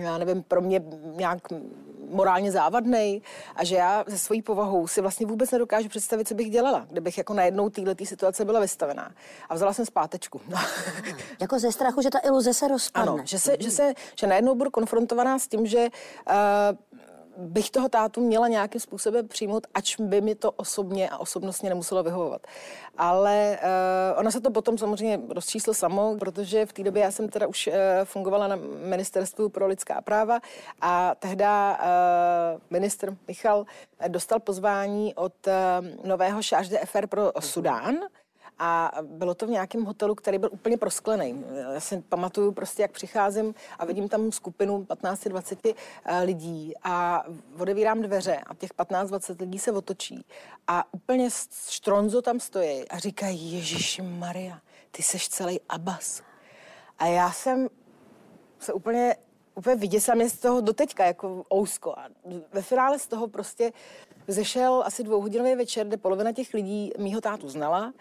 já 0.00 0.18
nevím, 0.18 0.42
pro 0.42 0.60
mě 0.60 0.82
nějak 1.16 1.38
morálně 2.10 2.52
závadný 2.52 3.22
a 3.56 3.64
že 3.64 3.76
já 3.76 4.04
ze 4.06 4.18
svojí 4.18 4.42
povahou 4.42 4.86
si 4.86 5.00
vlastně 5.00 5.26
vůbec 5.26 5.50
nedokážu 5.50 5.88
představit, 5.88 6.28
co 6.28 6.34
bych 6.34 6.50
dělala, 6.50 6.86
kdybych 6.90 7.18
jako 7.18 7.34
najednou 7.34 7.70
této 7.70 8.04
situace 8.04 8.44
byla 8.44 8.60
vystavená. 8.60 9.12
A 9.48 9.54
vzala 9.54 9.72
jsem 9.72 9.86
zpátečku. 9.86 10.40
jako 11.40 11.58
ze 11.58 11.72
strachu, 11.72 12.02
že 12.02 12.10
ta 12.10 12.18
iluze 12.18 12.54
se 12.54 12.68
rozpadne. 12.68 13.12
Ano, 13.12 13.22
že, 13.24 13.38
se, 13.38 13.56
že, 13.60 13.70
se, 13.70 13.94
že 14.14 14.26
najednou 14.26 14.54
budu 14.54 14.70
konfrontovaná 14.70 15.38
s 15.38 15.48
tím, 15.48 15.66
že 15.66 15.88
uh, 15.88 16.76
bych 17.40 17.70
toho 17.70 17.88
tátu 17.88 18.20
měla 18.20 18.48
nějakým 18.48 18.80
způsobem 18.80 19.28
přijmout, 19.28 19.66
ač 19.74 19.96
by 19.96 20.20
mi 20.20 20.34
to 20.34 20.50
osobně 20.50 21.10
a 21.10 21.18
osobnostně 21.18 21.68
nemuselo 21.68 22.02
vyhovovat. 22.02 22.46
Ale 22.98 23.58
uh, 23.62 24.18
ona 24.20 24.30
se 24.30 24.40
to 24.40 24.50
potom 24.50 24.78
samozřejmě 24.78 25.20
rozčíslo 25.28 25.74
samo, 25.74 26.16
protože 26.20 26.66
v 26.66 26.72
té 26.72 26.82
době 26.82 27.02
já 27.02 27.10
jsem 27.10 27.28
teda 27.28 27.46
už 27.46 27.66
uh, 27.66 27.74
fungovala 28.04 28.48
na 28.48 28.56
Ministerstvu 28.84 29.48
pro 29.48 29.66
lidská 29.66 30.00
práva 30.00 30.40
a 30.80 31.14
tehdy 31.14 31.44
uh, 31.44 32.60
ministr 32.70 33.16
Michal 33.28 33.66
dostal 34.08 34.40
pozvání 34.40 35.14
od 35.14 35.32
uh, 35.46 36.06
nového 36.08 36.40
charge 36.48 36.70
d'affaires 36.70 37.10
pro 37.10 37.32
Sudán, 37.40 37.96
a 38.62 38.92
bylo 39.02 39.34
to 39.34 39.46
v 39.46 39.50
nějakém 39.50 39.84
hotelu, 39.84 40.14
který 40.14 40.38
byl 40.38 40.50
úplně 40.52 40.76
prosklený. 40.76 41.44
Já 41.74 41.80
si 41.80 42.02
pamatuju 42.08 42.52
prostě, 42.52 42.82
jak 42.82 42.90
přicházím 42.90 43.54
a 43.78 43.84
vidím 43.84 44.08
tam 44.08 44.32
skupinu 44.32 44.84
15-20 44.84 45.74
eh, 46.04 46.22
lidí 46.22 46.72
a 46.82 47.24
odevírám 47.58 48.02
dveře 48.02 48.36
a 48.46 48.54
těch 48.54 48.70
15-20 48.70 49.40
lidí 49.40 49.58
se 49.58 49.72
otočí 49.72 50.24
a 50.66 50.94
úplně 50.94 51.28
štronzo 51.68 52.22
tam 52.22 52.40
stojí 52.40 52.88
a 52.88 52.98
říkají, 52.98 53.52
Ježíš 53.52 54.00
Maria, 54.18 54.60
ty 54.90 55.02
seš 55.02 55.28
celý 55.28 55.60
Abbas. 55.68 56.22
A 56.98 57.06
já 57.06 57.32
jsem 57.32 57.68
se 58.58 58.72
úplně 58.72 59.16
úplně 59.54 59.76
vyděsila 59.76 60.14
mě 60.14 60.28
z 60.28 60.38
toho 60.38 60.60
doteďka, 60.60 61.04
jako 61.04 61.44
ousko. 61.54 61.98
A 61.98 62.08
ve 62.52 62.62
finále 62.62 62.98
z 62.98 63.06
toho 63.06 63.28
prostě 63.28 63.72
zešel 64.28 64.82
asi 64.86 65.04
dvouhodinový 65.04 65.54
večer, 65.54 65.86
kde 65.86 65.96
polovina 65.96 66.32
těch 66.32 66.54
lidí 66.54 66.92
mýho 66.98 67.20
tátu 67.20 67.48
znala 67.48 67.92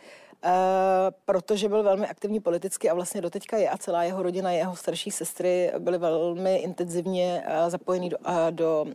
Eh, 0.43 1.11
protože 1.25 1.69
byl 1.69 1.83
velmi 1.83 2.07
aktivní 2.07 2.39
politicky 2.39 2.89
a 2.89 2.93
vlastně 2.93 3.21
doteďka 3.21 3.57
je 3.57 3.69
a 3.69 3.77
celá 3.77 4.03
jeho 4.03 4.23
rodina, 4.23 4.51
jeho 4.51 4.75
starší 4.75 5.11
sestry 5.11 5.71
byly 5.79 5.97
velmi 5.97 6.55
intenzivně 6.55 7.43
uh, 7.47 7.69
zapojení 7.69 8.09
do, 8.09 8.17
uh, 8.17 8.33
do 8.51 8.85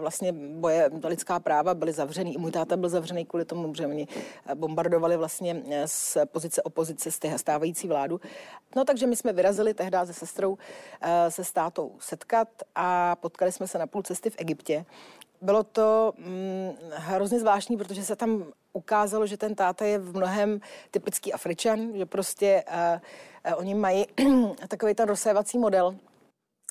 vlastně 0.00 0.32
boje 0.32 0.90
do 0.92 1.08
lidská 1.08 1.40
práva, 1.40 1.74
byli 1.74 1.92
zavřený. 1.92 2.34
I 2.34 2.38
můj 2.38 2.50
táta 2.50 2.76
byl 2.76 2.88
zavřený 2.88 3.24
kvůli 3.24 3.44
tomu, 3.44 3.74
že 3.74 3.86
oni 3.86 4.08
bombardovali 4.54 5.16
vlastně 5.16 5.62
z 5.86 6.16
pozice 6.26 6.62
opozice 6.62 7.10
stávající 7.36 7.88
vládu. 7.88 8.20
No 8.76 8.84
takže 8.84 9.06
my 9.06 9.16
jsme 9.16 9.32
vyrazili 9.32 9.74
tehdy 9.74 9.98
se 10.04 10.14
sestrou 10.14 10.58
se 11.28 11.44
státou 11.44 11.92
setkat 11.98 12.48
a 12.74 13.16
potkali 13.16 13.52
jsme 13.52 13.68
se 13.68 13.78
na 13.78 13.86
půl 13.86 14.02
cesty 14.02 14.30
v 14.30 14.36
Egyptě, 14.38 14.84
bylo 15.42 15.62
to 15.62 16.12
hm, 16.18 16.70
hrozně 16.90 17.40
zvláštní, 17.40 17.76
protože 17.76 18.04
se 18.04 18.16
tam 18.16 18.44
ukázalo, 18.72 19.26
že 19.26 19.36
ten 19.36 19.54
táta 19.54 19.84
je 19.84 19.98
v 19.98 20.16
mnohem 20.16 20.60
typický 20.90 21.32
Afričan, 21.32 21.92
že 21.96 22.06
prostě 22.06 22.64
uh, 22.68 23.52
uh, 23.52 23.58
oni 23.58 23.74
mají 23.74 24.06
takový 24.68 24.94
ten 24.94 25.08
rozsévací 25.08 25.58
model, 25.58 25.96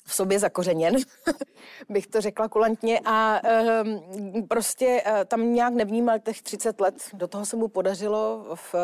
v 0.06 0.14
sobě 0.14 0.38
zakořeněn, 0.38 0.96
bych 1.88 2.06
to 2.06 2.20
řekla 2.20 2.48
kulantně 2.48 3.00
a 3.04 3.40
um, 3.84 4.48
prostě 4.48 5.02
uh, 5.06 5.24
tam 5.24 5.52
nějak 5.52 5.74
nevnímal 5.74 6.18
těch 6.18 6.42
30 6.42 6.80
let. 6.80 6.94
Do 7.12 7.28
toho 7.28 7.46
se 7.46 7.56
mu 7.56 7.68
podařilo 7.68 8.46
v 8.54 8.74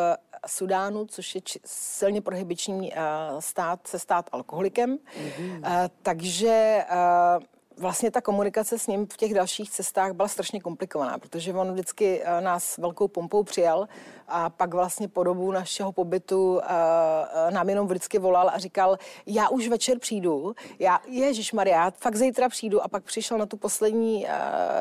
Sudánu, 0.47 1.05
což 1.05 1.35
je 1.35 1.41
či, 1.41 1.59
silně 1.65 2.21
prohybiční 2.21 2.91
uh, 2.91 3.39
stát, 3.39 3.87
se 3.87 3.99
stát 3.99 4.29
alkoholikem. 4.31 4.97
Mm-hmm. 4.97 5.57
Uh, 5.59 5.87
takže 6.01 6.85
uh, 6.91 7.43
vlastně 7.79 8.11
ta 8.11 8.21
komunikace 8.21 8.79
s 8.79 8.87
ním 8.87 9.05
v 9.05 9.17
těch 9.17 9.33
dalších 9.33 9.71
cestách 9.71 10.13
byla 10.13 10.27
strašně 10.27 10.59
komplikovaná, 10.59 11.17
protože 11.17 11.53
on 11.53 11.71
vždycky 11.71 12.21
eh, 12.23 12.41
nás 12.41 12.77
velkou 12.77 13.07
pompou 13.07 13.43
přijal 13.43 13.87
a 14.27 14.49
pak 14.49 14.73
vlastně 14.73 15.07
po 15.07 15.23
dobu 15.23 15.51
našeho 15.51 15.91
pobytu 15.91 16.61
eh, 16.61 16.65
eh, 17.47 17.51
nám 17.51 17.69
jenom 17.69 17.87
vždycky 17.87 18.19
volal 18.19 18.49
a 18.49 18.57
říkal, 18.57 18.97
já 19.25 19.49
už 19.49 19.67
večer 19.67 19.99
přijdu, 19.99 20.55
já, 20.79 20.99
Ježíš 21.07 21.53
Maria, 21.53 21.91
fakt 21.91 22.15
zítra 22.15 22.49
přijdu. 22.49 22.83
A 22.83 22.87
pak 22.87 23.03
přišel 23.03 23.37
na 23.37 23.45
tu 23.45 23.57
poslední, 23.57 24.27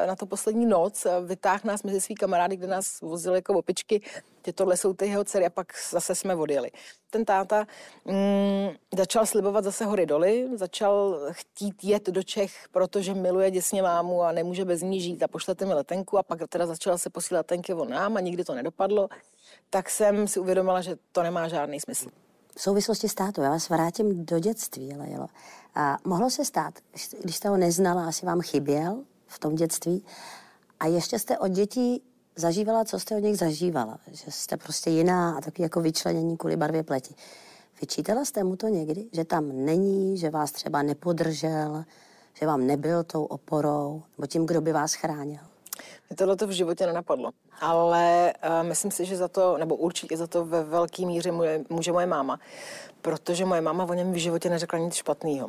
na 0.07 0.17
tu 0.17 0.26
poslední 0.26 0.67
noc, 0.67 1.07
vytáhl 1.26 1.61
nás 1.64 1.83
mezi 1.83 2.00
svý 2.00 2.14
kamarády, 2.14 2.57
kde 2.57 2.67
nás 2.67 3.00
vozili 3.00 3.38
jako 3.38 3.55
opičky 3.55 4.02
že 4.49 4.52
tohle 4.52 4.76
jsou 4.76 4.93
ty 4.93 5.07
jeho 5.07 5.25
dcery 5.25 5.47
a 5.47 5.50
pak 5.50 5.73
zase 5.90 6.14
jsme 6.14 6.35
odjeli. 6.35 6.71
Ten 7.11 7.25
táta 7.25 7.67
mm, 8.05 8.69
začal 8.97 9.26
slibovat 9.26 9.64
zase 9.64 9.85
hory 9.85 10.07
doly, 10.07 10.49
začal 10.55 11.21
chtít 11.31 11.85
jet 11.85 12.07
do 12.07 12.23
Čech, 12.23 12.52
protože 12.73 13.14
miluje 13.14 13.50
děsně 13.50 13.83
mámu 13.83 14.23
a 14.23 14.33
nemůže 14.33 14.64
bez 14.64 14.83
ní 14.83 15.00
žít 15.00 15.23
a 15.23 15.28
pošlete 15.28 15.64
mi 15.64 15.75
letenku 15.75 16.19
a 16.19 16.23
pak 16.23 16.49
teda 16.49 16.67
začal 16.67 16.99
se 16.99 17.11
posílat 17.11 17.38
letenky 17.38 17.75
on 17.75 17.90
nám 17.90 18.17
a 18.17 18.21
nikdy 18.21 18.45
to 18.45 18.55
nedopadlo, 18.55 19.09
tak 19.71 19.90
jsem 19.90 20.28
si 20.28 20.40
uvědomila, 20.40 20.81
že 20.81 20.97
to 21.12 21.23
nemá 21.23 21.49
žádný 21.49 21.81
smysl. 21.81 22.09
V 22.57 22.62
souvislosti 22.62 23.09
s 23.09 23.14
tátou, 23.14 23.43
já 23.43 23.50
vás 23.50 23.69
vrátím 23.69 24.25
do 24.25 24.38
dětství, 24.38 24.97
Lejlo. 24.97 25.26
A 25.75 25.97
mohlo 26.05 26.31
se 26.31 26.45
stát, 26.45 26.75
když 27.23 27.37
jste 27.37 27.49
ho 27.49 27.57
neznala, 27.57 28.09
asi 28.09 28.26
vám 28.26 28.40
chyběl 28.40 29.05
v 29.26 29.38
tom 29.38 29.55
dětství, 29.55 30.05
a 30.81 30.87
ještě 30.87 31.19
jste 31.19 31.38
od 31.38 31.49
dětí 31.49 32.02
zažívala, 32.38 32.85
co 32.85 33.00
jste 33.00 33.16
od 33.16 33.21
nich 33.21 33.38
zažívala. 33.38 33.99
Že 34.12 34.30
jste 34.30 34.57
prostě 34.57 34.90
jiná 34.90 35.37
a 35.37 35.40
taky 35.40 35.62
jako 35.62 35.80
vyčlenění 35.80 36.37
kvůli 36.37 36.57
barvě 36.57 36.83
pleti. 36.83 37.14
Vyčítala 37.80 38.25
jste 38.25 38.45
mu 38.45 38.57
to 38.57 38.68
někdy, 38.68 39.07
že 39.12 39.25
tam 39.25 39.64
není, 39.64 40.18
že 40.18 40.30
vás 40.30 40.52
třeba 40.52 40.83
nepodržel, 40.83 41.85
že 42.35 42.47
vám 42.47 42.66
nebyl 42.66 43.04
tou 43.04 43.25
oporou, 43.25 44.02
nebo 44.18 44.26
tím, 44.26 44.47
kdo 44.47 44.61
by 44.61 44.73
vás 44.73 44.95
chránil? 44.95 45.40
Mě 46.11 46.16
tohle 46.16 46.37
to 46.37 46.47
v 46.47 46.50
životě 46.50 46.87
nenapadlo, 46.87 47.30
ale 47.61 48.33
uh, 48.49 48.68
myslím 48.68 48.90
si, 48.90 49.04
že 49.04 49.16
za 49.16 49.28
to, 49.28 49.59
nebo 49.59 49.76
určitě 49.76 50.16
za 50.16 50.26
to 50.26 50.45
ve 50.45 50.64
velké 50.64 51.07
míře 51.07 51.33
může, 51.33 51.61
může 51.68 51.92
moje 51.92 52.07
máma, 52.07 52.40
protože 53.02 53.45
moje 53.45 53.61
máma 53.61 53.85
o 53.85 53.95
něm 53.95 54.12
v 54.12 54.16
životě 54.16 54.50
neřekla 54.50 54.78
nic 54.78 54.95
špatného. 54.95 55.49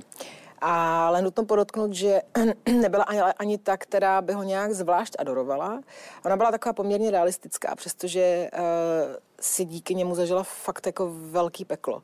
Ale 0.62 1.22
nutno 1.22 1.46
podotknout, 1.46 1.94
že 1.94 2.22
nebyla 2.82 3.04
ani, 3.04 3.20
ani 3.20 3.58
ta, 3.58 3.78
která 3.78 4.22
by 4.22 4.34
ho 4.34 4.44
nějak 4.44 4.74
zvlášť 4.74 5.16
adorovala. 5.20 5.82
Ona 6.26 6.38
byla 6.38 6.52
taková 6.52 6.74
poměrně 6.74 7.12
realistická, 7.12 7.76
přestože 7.76 8.50
uh, 8.54 8.60
si 9.42 9.66
díky 9.66 9.96
němu 9.96 10.16
zažila 10.16 10.44
fakt 10.44 10.86
jako 10.86 11.12
velký 11.14 11.66
peklo. 11.66 12.04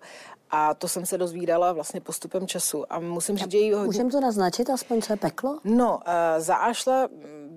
A 0.51 0.73
to 0.73 0.87
jsem 0.87 1.05
se 1.05 1.17
dozvídala 1.17 1.73
vlastně 1.73 2.01
postupem 2.01 2.47
času. 2.47 2.93
A 2.93 2.99
musím 2.99 3.37
říct, 3.37 3.51
že 3.51 3.57
jí 3.57 3.73
hodně... 3.73 3.85
Můžeme 3.85 4.11
to 4.11 4.19
naznačit, 4.21 4.69
aspoň 4.69 5.01
co 5.01 5.13
je 5.13 5.17
peklo? 5.17 5.59
No, 5.63 5.95
uh, 5.95 6.01
za 6.37 6.55
A 6.55 6.73
šla 6.73 7.07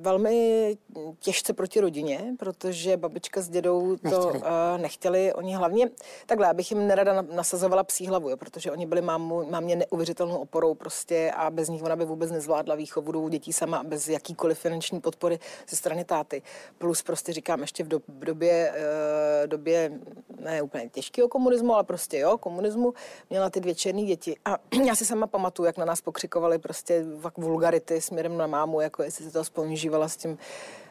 velmi 0.00 0.76
těžce 1.21 1.52
proti 1.52 1.81
rodině, 1.81 2.35
protože 2.38 2.97
babička 2.97 3.40
s 3.40 3.49
dědou 3.49 3.97
to 3.97 4.09
nechtěli. 4.09 4.38
Uh, 4.38 4.81
nechtěli. 4.81 5.33
Oni 5.33 5.55
hlavně, 5.55 5.90
takhle, 6.26 6.49
abych 6.49 6.71
jim 6.71 6.87
nerada 6.87 7.23
nasazovala 7.23 7.85
psí 7.85 8.07
hlavu, 8.07 8.31
jo, 8.31 8.37
protože 8.37 8.73
oni 8.73 8.87
byli 8.87 9.02
mámu, 9.02 9.50
mámě 9.50 9.76
neuvěřitelnou 9.76 10.37
oporou 10.37 10.75
prostě 10.75 11.33
a 11.37 11.50
bez 11.50 11.69
nich 11.69 11.83
ona 11.83 11.97
by 11.97 12.05
vůbec 12.05 12.31
nezvládla 12.31 12.75
výchovu 12.75 13.12
dvou 13.12 13.28
dětí 13.28 13.52
sama 13.52 13.83
bez 13.85 14.09
jakýkoliv 14.09 14.59
finanční 14.59 15.00
podpory 15.00 15.38
ze 15.69 15.76
strany 15.76 16.05
táty. 16.05 16.43
Plus 16.78 17.02
prostě 17.02 17.33
říkám, 17.33 17.61
ještě 17.61 17.85
v, 17.85 17.88
do, 17.88 17.99
v 17.99 18.25
době, 18.25 18.73
uh, 19.43 19.47
době 19.47 19.93
ne 20.40 20.62
úplně 20.62 20.88
těžkého 20.88 21.28
komunismu, 21.28 21.75
ale 21.75 21.85
prostě 21.85 22.19
jo, 22.19 22.38
komunismu, 22.38 22.95
měla 23.31 23.50
ty 23.50 23.61
dvě 23.61 23.75
černé 23.75 24.02
děti. 24.02 24.37
A 24.45 24.59
já 24.85 24.95
si 24.95 25.05
sama 25.05 25.26
pamatuju, 25.26 25.67
jak 25.67 25.78
na 25.78 25.85
nás 25.85 26.00
pokřikovali 26.00 26.59
prostě 26.59 27.05
vulgarity 27.37 28.00
směrem 28.00 28.37
na 28.37 28.47
mámu, 28.47 28.81
jako 28.81 29.02
jestli 29.02 29.25
se 29.25 29.31
to 29.31 29.40
aspoň 29.40 29.76
žívala 29.76 30.09
s 30.09 30.17
tím 30.17 30.38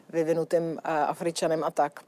vyvinutým 0.08 0.80
Afričanem 0.84 1.64
a 1.64 1.70
tak. 1.70 2.00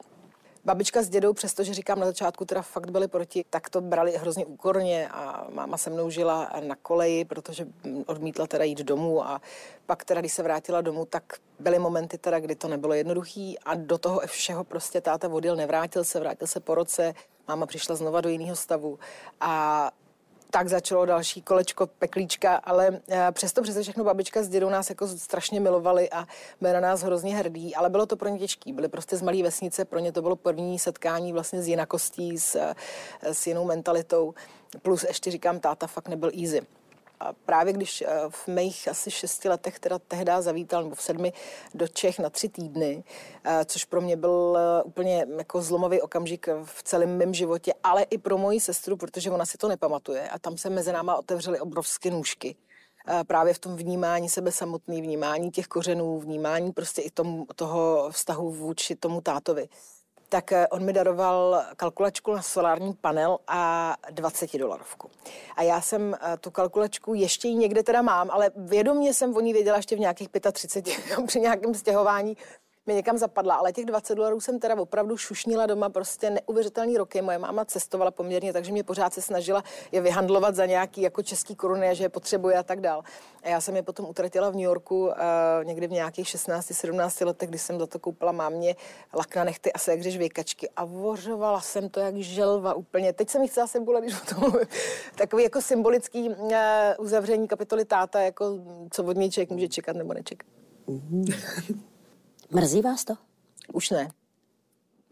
Babička 0.65 1.03
s 1.03 1.09
dědou, 1.09 1.33
přestože 1.33 1.75
říkám 1.75 2.01
na 2.01 2.07
začátku, 2.07 2.45
teda 2.45 2.63
fakt 2.63 2.91
byli 2.91 3.09
proti, 3.09 3.45
tak 3.51 3.71
to 3.71 3.81
brali 3.81 4.13
hrozně 4.13 4.47
úkorně 4.47 5.09
a 5.09 5.47
máma 5.51 5.77
se 5.77 5.91
mnou 5.91 6.11
žila 6.11 6.51
na 6.67 6.77
koleji, 6.77 7.25
protože 7.25 7.67
odmítla 8.07 8.47
teda 8.47 8.65
jít 8.65 8.79
domů 8.79 9.27
a 9.27 9.41
pak 9.87 10.05
teda, 10.05 10.21
když 10.21 10.33
se 10.33 10.43
vrátila 10.43 10.81
domů, 10.81 11.05
tak 11.05 11.23
byly 11.59 11.79
momenty 11.79 12.19
teda, 12.19 12.41
kdy 12.41 12.55
to 12.55 12.69
nebylo 12.69 12.95
jednoduchý 12.95 13.59
a 13.59 13.75
do 13.75 13.99
toho 13.99 14.21
všeho 14.27 14.65
prostě 14.65 15.01
táta 15.01 15.29
vodil, 15.29 15.57
nevrátil 15.57 16.05
se, 16.05 16.21
vrátil 16.21 16.47
se 16.47 16.61
po 16.61 16.75
roce, 16.75 17.15
máma 17.49 17.67
přišla 17.67 17.95
znova 17.95 18.21
do 18.21 18.29
jiného 18.29 18.57
stavu 18.57 18.99
a 19.41 19.91
tak 20.51 20.69
začalo 20.69 21.07
další 21.07 21.43
kolečko 21.43 21.87
peklíčka, 21.87 22.57
ale 22.57 23.01
eh, 23.09 23.33
přesto 23.33 23.63
přesto 23.63 23.83
všechno 23.83 24.05
babička 24.05 24.43
s 24.43 24.49
dědou 24.49 24.71
nás 24.71 24.91
jako 24.91 25.09
strašně 25.09 25.61
milovali 25.61 26.11
a 26.11 26.27
byli 26.61 26.73
na 26.73 26.81
nás 26.81 27.03
hrozně 27.03 27.37
hrdí, 27.37 27.75
ale 27.75 27.91
bylo 27.91 28.07
to 28.07 28.17
pro 28.17 28.29
ně 28.29 28.39
těžké. 28.39 28.73
Byli 28.73 28.89
prostě 28.89 29.17
z 29.17 29.23
malé 29.23 29.43
vesnice, 29.43 29.85
pro 29.85 29.99
ně 29.99 30.13
to 30.13 30.23
bylo 30.23 30.37
první 30.37 30.79
setkání 30.79 31.33
vlastně 31.33 31.63
s 31.63 31.69
jinakostí, 31.69 32.39
s, 32.39 32.55
eh, 32.55 32.75
s 33.23 33.47
jinou 33.47 33.65
mentalitou. 33.65 34.35
Plus 34.83 35.05
ještě 35.09 35.31
říkám, 35.31 35.61
táta 35.61 35.87
fakt 35.87 36.09
nebyl 36.09 36.31
easy. 36.41 36.67
A 37.21 37.33
právě 37.33 37.73
když 37.73 38.03
eh, 38.03 38.21
v 38.29 38.49
mých 38.49 38.89
asi 38.89 39.11
šesti 39.11 39.49
letech 39.49 39.79
teda 39.79 39.99
tehdy 39.99 40.33
zavítal, 40.39 40.83
nebo 40.83 40.95
v 40.95 41.03
sedmi, 41.03 41.33
do 41.75 41.89
Čech 41.89 42.19
na 42.19 42.31
tři 42.31 42.49
týdny, 42.49 43.05
eh, 43.45 43.65
což 43.65 43.85
pro 43.85 44.01
mě 44.01 44.17
byl 44.17 44.59
eh, 44.59 44.83
úplně 44.83 45.27
jako 45.39 45.63
zlomový 45.63 46.01
okamžik 46.01 46.49
v 46.65 46.83
celém 46.83 47.17
mém 47.17 47.35
životě, 47.35 47.73
ale 47.85 48.03
i 48.03 48.19
pro 48.19 48.39
moji 48.39 48.61
sestru, 48.61 48.97
protože 48.97 49.31
ona 49.31 49.47
si 49.47 49.59
to 49.59 49.69
nepamatuje 49.69 50.29
a 50.29 50.39
tam 50.39 50.59
se 50.59 50.71
mezi 50.71 50.93
náma 50.93 51.17
otevřely 51.17 51.61
obrovské 51.61 52.11
nůžky. 52.11 52.57
Právě 53.27 53.55
v 53.55 53.59
tom 53.59 53.77
vnímání 53.77 54.29
sebe 54.29 54.53
samotný, 54.53 55.03
vnímání 55.03 55.51
těch 55.51 55.67
kořenů, 55.67 56.21
vnímání 56.21 56.73
prostě 56.73 57.03
i 57.03 57.11
tom, 57.11 57.47
toho 57.57 58.11
vztahu 58.11 58.51
vůči 58.51 58.97
tomu 58.97 59.21
tátovi 59.21 59.69
tak 60.31 60.53
eh, 60.53 60.67
on 60.69 60.85
mi 60.85 60.93
daroval 60.93 61.63
kalkulačku 61.77 62.35
na 62.35 62.43
solární 62.43 62.95
panel 62.95 63.39
a 63.49 63.95
20 64.11 64.59
dolarovku. 64.59 65.11
A 65.57 65.63
já 65.63 65.81
jsem 65.81 66.15
eh, 66.15 66.37
tu 66.37 66.51
kalkulačku 66.51 67.15
ještě 67.15 67.53
někde 67.53 67.83
teda 67.83 68.03
mám, 68.03 68.31
ale 68.31 68.51
vědomě 68.57 69.15
jsem 69.15 69.37
o 69.37 69.41
ní 69.41 69.53
věděla 69.53 69.77
ještě 69.77 69.97
v 69.97 69.99
nějakých 69.99 70.29
35 70.53 70.97
při 71.27 71.41
nějakém 71.41 71.75
stěhování 71.75 72.37
mi 72.91 72.95
někam 72.95 73.19
zapadla, 73.19 73.55
ale 73.55 73.73
těch 73.73 73.85
20 73.85 74.15
dolarů 74.15 74.41
jsem 74.41 74.59
teda 74.59 74.75
opravdu 74.81 75.17
šušnila 75.17 75.67
doma 75.67 75.89
prostě 75.89 76.31
neuvěřitelný 76.31 76.97
roky. 76.97 77.23
Moje 77.23 77.39
máma 77.39 77.65
cestovala 77.65 78.11
poměrně, 78.11 78.53
takže 78.53 78.73
mě 78.73 78.85
pořád 78.85 79.15
se 79.15 79.23
snažila 79.23 79.65
je 79.93 80.01
vyhandlovat 80.01 80.55
za 80.55 80.67
nějaký 80.67 81.03
jako 81.03 81.23
český 81.23 81.55
koruny, 81.55 81.95
že 81.95 82.05
je 82.05 82.09
potřebuje 82.09 82.57
a 82.57 82.63
tak 82.63 82.81
dál. 82.81 83.03
A 83.43 83.49
já 83.49 83.61
jsem 83.61 83.77
je 83.77 83.83
potom 83.83 84.07
utratila 84.09 84.51
v 84.51 84.53
New 84.53 84.63
Yorku 84.63 85.07
uh, 85.07 85.15
někdy 85.63 85.87
v 85.87 85.91
nějakých 85.91 86.27
16-17 86.27 87.27
letech, 87.27 87.49
kdy 87.49 87.59
jsem 87.59 87.79
za 87.79 87.87
to 87.87 87.99
koupila 87.99 88.33
mámě 88.33 88.77
lak 89.15 89.37
na 89.37 89.45
nechty 89.45 89.73
a 89.73 89.79
se 89.79 89.91
jak 89.91 90.01
věkačky 90.01 90.69
a 90.77 90.85
vořovala 90.85 91.61
jsem 91.61 91.89
to 91.89 92.01
jak 92.01 92.17
želva 92.17 92.75
úplně. 92.75 93.13
Teď 93.13 93.31
jsem 93.31 93.43
jich 93.43 93.51
chtěla 93.51 93.67
symbola, 93.67 94.01
když 94.01 94.15
o 94.23 94.35
tom. 94.35 94.53
Takový 95.15 95.43
jako 95.43 95.63
symbolický 95.63 96.29
uh, 96.29 96.53
uzavření 96.99 97.49
kapitoly 97.49 97.85
táta, 97.85 98.21
jako 98.21 98.59
co 98.91 99.05
od 99.05 99.17
něj 99.17 99.31
člověk 99.31 99.51
může 99.51 99.69
čekat 99.69 99.97
nebo 99.97 100.15
nečekat. 100.15 100.47
Mrzí 102.51 102.83
vás 102.83 103.05
to? 103.05 103.15
Už 103.73 103.91
ne. 103.91 104.11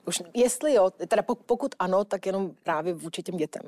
Už, 0.07 0.23
jestli 0.35 0.75
jo, 0.75 0.91
teda 0.91 1.23
pokud 1.23 1.75
ano, 1.79 2.05
tak 2.05 2.27
jenom 2.27 2.51
právě 2.63 2.95
vůči 2.95 3.23
těm 3.23 3.37
dětem. 3.37 3.63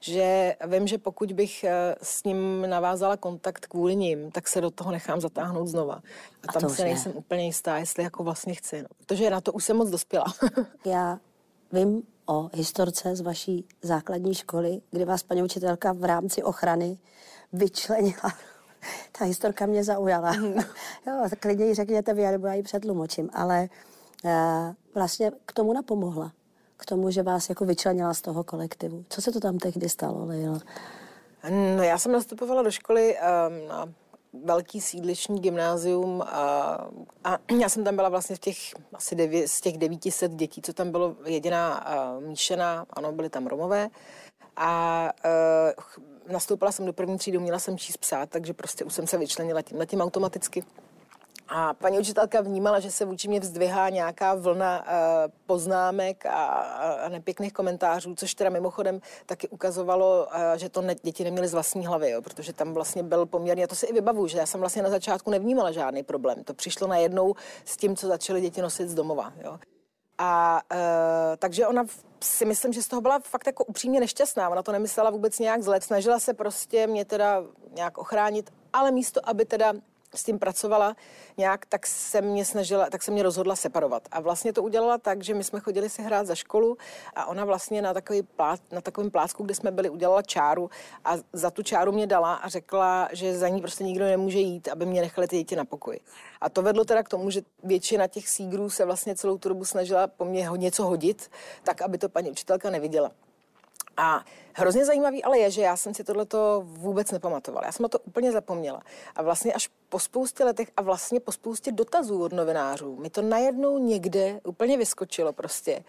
Že 0.00 0.56
vím, 0.66 0.86
že 0.86 0.98
pokud 0.98 1.32
bych 1.32 1.64
eh, 1.64 1.94
s 2.02 2.24
ním 2.24 2.66
navázala 2.66 3.16
kontakt 3.16 3.66
kvůli 3.66 3.96
ním, 3.96 4.30
tak 4.30 4.48
se 4.48 4.60
do 4.60 4.70
toho 4.70 4.92
nechám 4.92 5.20
zatáhnout 5.20 5.66
znova. 5.66 5.94
A, 5.94 6.00
a 6.48 6.52
tam 6.52 6.70
se 6.70 6.84
nejsem 6.84 7.12
ne. 7.12 7.18
úplně 7.18 7.44
jistá, 7.46 7.78
jestli 7.78 8.02
jako 8.02 8.24
vlastně 8.24 8.54
chci. 8.54 8.82
No. 8.82 8.88
Protože 8.98 9.30
na 9.30 9.40
to 9.40 9.52
už 9.52 9.64
jsem 9.64 9.76
moc 9.76 9.90
dospěla. 9.90 10.24
Já 10.84 11.18
vím 11.72 12.02
o 12.26 12.50
historce 12.54 13.16
z 13.16 13.20
vaší 13.20 13.64
základní 13.82 14.34
školy, 14.34 14.80
kdy 14.90 15.04
vás 15.04 15.22
paní 15.22 15.42
učitelka 15.42 15.92
v 15.92 16.04
rámci 16.04 16.42
ochrany 16.42 16.98
vyčlenila 17.52 18.32
ta 19.18 19.24
historka 19.24 19.66
mě 19.66 19.84
zaujala. 19.84 20.32
Mm. 20.32 20.54
jo, 21.06 21.28
klidně 21.40 21.66
ji 21.66 21.74
řekněte 21.74 22.14
vy, 22.14 22.22
nebo 22.22 22.46
já 22.46 22.54
ji 22.54 22.62
předlumočím, 22.62 23.30
ale 23.32 23.68
uh, 24.24 24.30
vlastně 24.94 25.32
k 25.46 25.52
tomu 25.52 25.72
napomohla. 25.72 26.32
K 26.76 26.86
tomu, 26.86 27.10
že 27.10 27.22
vás 27.22 27.48
jako 27.48 27.64
vyčlenila 27.64 28.14
z 28.14 28.20
toho 28.20 28.44
kolektivu. 28.44 29.04
Co 29.08 29.22
se 29.22 29.32
to 29.32 29.40
tam 29.40 29.58
tehdy 29.58 29.88
stalo, 29.88 30.24
Lejlo? 30.24 30.58
No, 31.76 31.82
já 31.82 31.98
jsem 31.98 32.12
nastupovala 32.12 32.62
do 32.62 32.70
školy 32.70 33.16
um, 33.16 33.68
na 33.68 33.88
velký 34.44 34.80
sídliční 34.80 35.40
gymnázium 35.40 36.22
a, 36.22 36.78
a 37.24 37.38
já 37.60 37.68
jsem 37.68 37.84
tam 37.84 37.96
byla 37.96 38.08
vlastně 38.08 38.36
v 38.36 38.38
těch 38.38 38.56
asi 38.92 39.14
devě, 39.14 39.48
z 39.48 39.60
těch 39.60 39.78
900 39.78 40.32
dětí, 40.32 40.62
co 40.62 40.72
tam 40.72 40.90
bylo 40.90 41.16
jediná 41.24 41.86
uh, 42.16 42.24
míšená, 42.24 42.86
ano, 42.90 43.12
byly 43.12 43.30
tam 43.30 43.46
Romové 43.46 43.90
a 44.56 45.10
uh, 46.26 46.32
nastoupila 46.32 46.72
jsem 46.72 46.86
do 46.86 46.92
první 46.92 47.18
třídy, 47.18 47.38
měla 47.38 47.58
jsem 47.58 47.78
číst 47.78 47.96
psát, 47.96 48.30
takže 48.30 48.52
prostě 48.52 48.84
už 48.84 48.94
jsem 48.94 49.06
se 49.06 49.18
vyčlenila 49.18 49.62
tím, 49.62 49.86
tím 49.86 50.00
automaticky. 50.00 50.64
A 51.48 51.74
paní 51.74 51.98
učitelka 51.98 52.40
vnímala, 52.40 52.80
že 52.80 52.90
se 52.90 53.04
vůči 53.04 53.28
mě 53.28 53.40
vzdvihá 53.40 53.88
nějaká 53.88 54.34
vlna 54.34 54.80
uh, 54.80 54.88
poznámek 55.46 56.26
a, 56.26 56.44
a 57.04 57.08
nepěkných 57.08 57.52
komentářů, 57.52 58.14
což 58.14 58.34
teda 58.34 58.50
mimochodem 58.50 59.00
taky 59.26 59.48
ukazovalo, 59.48 60.26
uh, 60.26 60.40
že 60.56 60.68
to 60.68 60.82
ne, 60.82 60.94
děti 61.02 61.24
neměly 61.24 61.48
z 61.48 61.52
vlastní 61.52 61.86
hlavy, 61.86 62.10
jo, 62.10 62.22
protože 62.22 62.52
tam 62.52 62.74
vlastně 62.74 63.02
byl 63.02 63.26
poměrně, 63.26 63.68
to 63.68 63.74
si 63.74 63.86
i 63.86 63.92
vybavuju, 63.92 64.26
že 64.26 64.38
já 64.38 64.46
jsem 64.46 64.60
vlastně 64.60 64.82
na 64.82 64.90
začátku 64.90 65.30
nevnímala 65.30 65.72
žádný 65.72 66.02
problém. 66.02 66.44
To 66.44 66.54
přišlo 66.54 66.86
najednou 66.86 67.34
s 67.64 67.76
tím, 67.76 67.96
co 67.96 68.06
začaly 68.06 68.40
děti 68.40 68.62
nosit 68.62 68.88
z 68.88 68.94
domova. 68.94 69.32
Jo. 69.44 69.58
A 70.18 70.60
uh, 70.72 70.78
takže 71.38 71.66
ona 71.66 71.84
si 72.24 72.44
myslím, 72.44 72.72
že 72.72 72.82
z 72.82 72.88
toho 72.88 73.00
byla 73.00 73.18
fakt 73.18 73.46
jako 73.46 73.64
upřímně 73.64 74.00
nešťastná. 74.00 74.48
Ona 74.48 74.62
to 74.62 74.72
nemyslela 74.72 75.10
vůbec 75.10 75.38
nějak 75.38 75.62
zle, 75.62 75.80
snažila 75.80 76.18
se 76.18 76.34
prostě 76.34 76.86
mě 76.86 77.04
teda 77.04 77.42
nějak 77.74 77.98
ochránit, 77.98 78.52
ale 78.72 78.90
místo, 78.90 79.28
aby 79.28 79.44
teda 79.44 79.72
s 80.14 80.24
tím 80.24 80.38
pracovala 80.38 80.96
nějak, 81.36 81.66
tak 81.66 81.86
se 81.86 82.20
mě 82.20 82.44
snažila, 82.44 82.90
tak 82.90 83.02
se 83.02 83.10
mě 83.10 83.22
rozhodla 83.22 83.56
separovat. 83.56 84.08
A 84.10 84.20
vlastně 84.20 84.52
to 84.52 84.62
udělala 84.62 84.98
tak, 84.98 85.22
že 85.22 85.34
my 85.34 85.44
jsme 85.44 85.60
chodili 85.60 85.90
si 85.90 86.02
hrát 86.02 86.26
za 86.26 86.34
školu 86.34 86.76
a 87.14 87.26
ona 87.26 87.44
vlastně 87.44 87.82
na, 87.82 87.94
takový 87.94 88.22
plát, 88.22 88.60
na 88.72 88.80
takovém 88.80 89.10
plácku, 89.10 89.44
kde 89.44 89.54
jsme 89.54 89.70
byli, 89.70 89.90
udělala 89.90 90.22
čáru 90.22 90.70
a 91.04 91.14
za 91.32 91.50
tu 91.50 91.62
čáru 91.62 91.92
mě 91.92 92.06
dala 92.06 92.34
a 92.34 92.48
řekla, 92.48 93.08
že 93.12 93.38
za 93.38 93.48
ní 93.48 93.60
prostě 93.60 93.84
nikdo 93.84 94.04
nemůže 94.04 94.38
jít, 94.38 94.68
aby 94.68 94.86
mě 94.86 95.00
nechali 95.00 95.28
ty 95.28 95.36
děti 95.36 95.56
na 95.56 95.64
pokoji. 95.64 96.00
A 96.40 96.48
to 96.48 96.62
vedlo 96.62 96.84
teda 96.84 97.02
k 97.02 97.08
tomu, 97.08 97.30
že 97.30 97.42
většina 97.62 98.06
těch 98.06 98.28
sígrů 98.28 98.70
se 98.70 98.84
vlastně 98.84 99.16
celou 99.16 99.38
tu 99.38 99.48
dobu 99.48 99.64
snažila 99.64 100.06
po 100.06 100.24
mně 100.24 100.48
něco 100.56 100.84
hodit, 100.84 101.30
tak 101.62 101.82
aby 101.82 101.98
to 101.98 102.08
paní 102.08 102.30
učitelka 102.30 102.70
neviděla. 102.70 103.10
A 103.96 104.24
hrozně 104.52 104.84
zajímavý 104.84 105.24
ale 105.24 105.38
je, 105.38 105.50
že 105.50 105.62
já 105.62 105.76
jsem 105.76 105.94
si 105.94 106.04
tohleto 106.04 106.62
vůbec 106.64 107.10
nepamatovala. 107.10 107.66
Já 107.66 107.72
jsem 107.72 107.88
to 107.88 107.98
úplně 107.98 108.32
zapomněla. 108.32 108.82
A 109.16 109.22
vlastně 109.22 109.52
až 109.52 109.68
po 109.88 109.98
spoustě 109.98 110.44
letech 110.44 110.70
a 110.76 110.82
vlastně 110.82 111.20
po 111.20 111.32
spoustě 111.32 111.72
dotazů 111.72 112.22
od 112.22 112.32
novinářů 112.32 112.96
mi 112.96 113.10
to 113.10 113.22
najednou 113.22 113.78
někde 113.78 114.40
úplně 114.44 114.76
vyskočilo 114.76 115.32
prostě. 115.32 115.84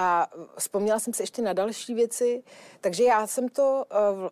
A 0.00 0.26
vzpomněla 0.58 0.98
jsem 0.98 1.14
si 1.14 1.22
ještě 1.22 1.42
na 1.42 1.52
další 1.52 1.94
věci, 1.94 2.42
takže 2.80 3.04
já 3.04 3.26
jsem 3.26 3.48
to 3.48 3.84
uh, 3.90 4.28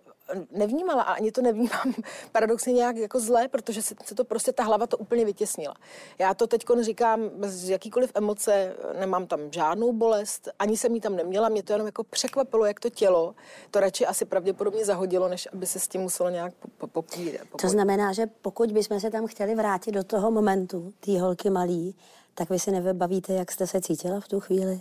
nevnímala 0.51 1.03
a 1.03 1.13
ani 1.13 1.33
to 1.33 1.43
nevnímám 1.43 1.95
paradoxně 2.33 2.73
nějak 2.73 2.97
jako 2.97 3.21
zlé, 3.21 3.49
protože 3.49 3.83
se, 3.83 3.95
se 4.05 4.15
to 4.15 4.25
prostě 4.25 4.53
ta 4.53 4.63
hlava 4.63 4.87
to 4.87 4.97
úplně 4.97 5.25
vytěsnila. 5.25 5.75
Já 6.19 6.35
to 6.35 6.47
teď 6.47 6.65
říkám 6.81 7.29
bez 7.29 7.69
jakýkoliv 7.69 8.13
emoce, 8.15 8.77
nemám 8.99 9.27
tam 9.27 9.41
žádnou 9.53 9.93
bolest, 9.93 10.49
ani 10.59 10.77
jsem 10.77 10.95
ji 10.95 11.01
tam 11.01 11.17
neměla, 11.17 11.49
mě 11.49 11.63
to 11.63 11.73
jenom 11.73 11.87
jako 11.87 12.05
překvapilo, 12.05 12.65
jak 12.65 12.81
to 12.81 12.91
tělo 12.91 13.35
to 13.71 13.81
radši 13.81 14.07
asi 14.07 14.25
pravděpodobně 14.25 14.85
zahodilo, 14.85 15.29
než 15.29 15.49
aby 15.53 15.67
se 15.67 15.81
s 15.81 15.89
tím 15.89 16.01
muselo 16.01 16.31
nějak 16.31 16.55
popírat. 16.93 17.47
To 17.61 17.69
znamená, 17.69 18.13
že 18.13 18.27
pokud 18.27 18.73
bychom 18.73 19.01
se 19.01 19.11
tam 19.11 19.27
chtěli 19.27 19.55
vrátit 19.55 19.93
do 19.93 20.05
toho 20.05 20.31
momentu, 20.31 20.93
té 21.01 21.21
holky 21.21 21.51
malý, 21.51 21.97
tak 22.35 22.51
vy 22.51 22.59
si 22.59 22.71
nevybavíte, 22.71 23.33
jak 23.33 23.53
jste 23.53 23.67
se 23.67 23.81
cítila 23.81 24.21
v 24.21 24.29
tu 24.29 24.41
chvíli? 24.41 24.81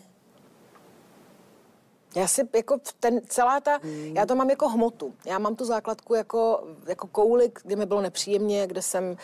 Já 2.16 2.28
si 2.28 2.50
jako 2.56 2.78
ten, 3.00 3.22
celá 3.28 3.60
ta, 3.60 3.80
hmm. 3.84 4.16
já 4.16 4.26
to 4.26 4.36
mám 4.36 4.50
jako 4.50 4.70
hmotu. 4.70 5.14
Já 5.26 5.40
mám 5.40 5.56
tu 5.56 5.66
základku 5.66 6.16
jako, 6.16 6.68
jako 6.88 7.08
kouli, 7.08 7.52
kde 7.64 7.76
mi 7.76 7.86
bylo 7.86 8.02
nepříjemně, 8.02 8.68
kde 8.68 8.82
jsem 8.82 9.04
uh, 9.12 9.18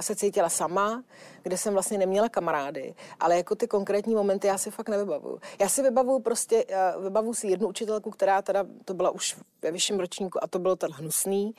se 0.00 0.16
cítila 0.16 0.48
sama, 0.48 1.02
kde 1.42 1.58
jsem 1.58 1.72
vlastně 1.72 1.98
neměla 1.98 2.28
kamarády, 2.28 2.94
ale 3.20 3.36
jako 3.36 3.54
ty 3.54 3.66
konkrétní 3.66 4.14
momenty 4.14 4.46
já 4.46 4.58
si 4.58 4.70
fakt 4.70 4.88
nevybavuju. 4.88 5.40
Já 5.58 5.68
si 5.68 5.82
vybavuju 5.82 6.18
prostě, 6.18 6.64
uh, 6.96 7.04
vybavuju 7.04 7.34
si 7.34 7.46
jednu 7.46 7.68
učitelku, 7.68 8.10
která 8.10 8.42
teda, 8.42 8.64
to 8.84 8.94
byla 8.94 9.10
už 9.10 9.36
ve 9.62 9.70
vyšším 9.70 10.00
ročníku 10.00 10.44
a 10.44 10.46
to 10.46 10.58
bylo 10.58 10.76
ten 10.76 10.90
hnusný 10.92 11.54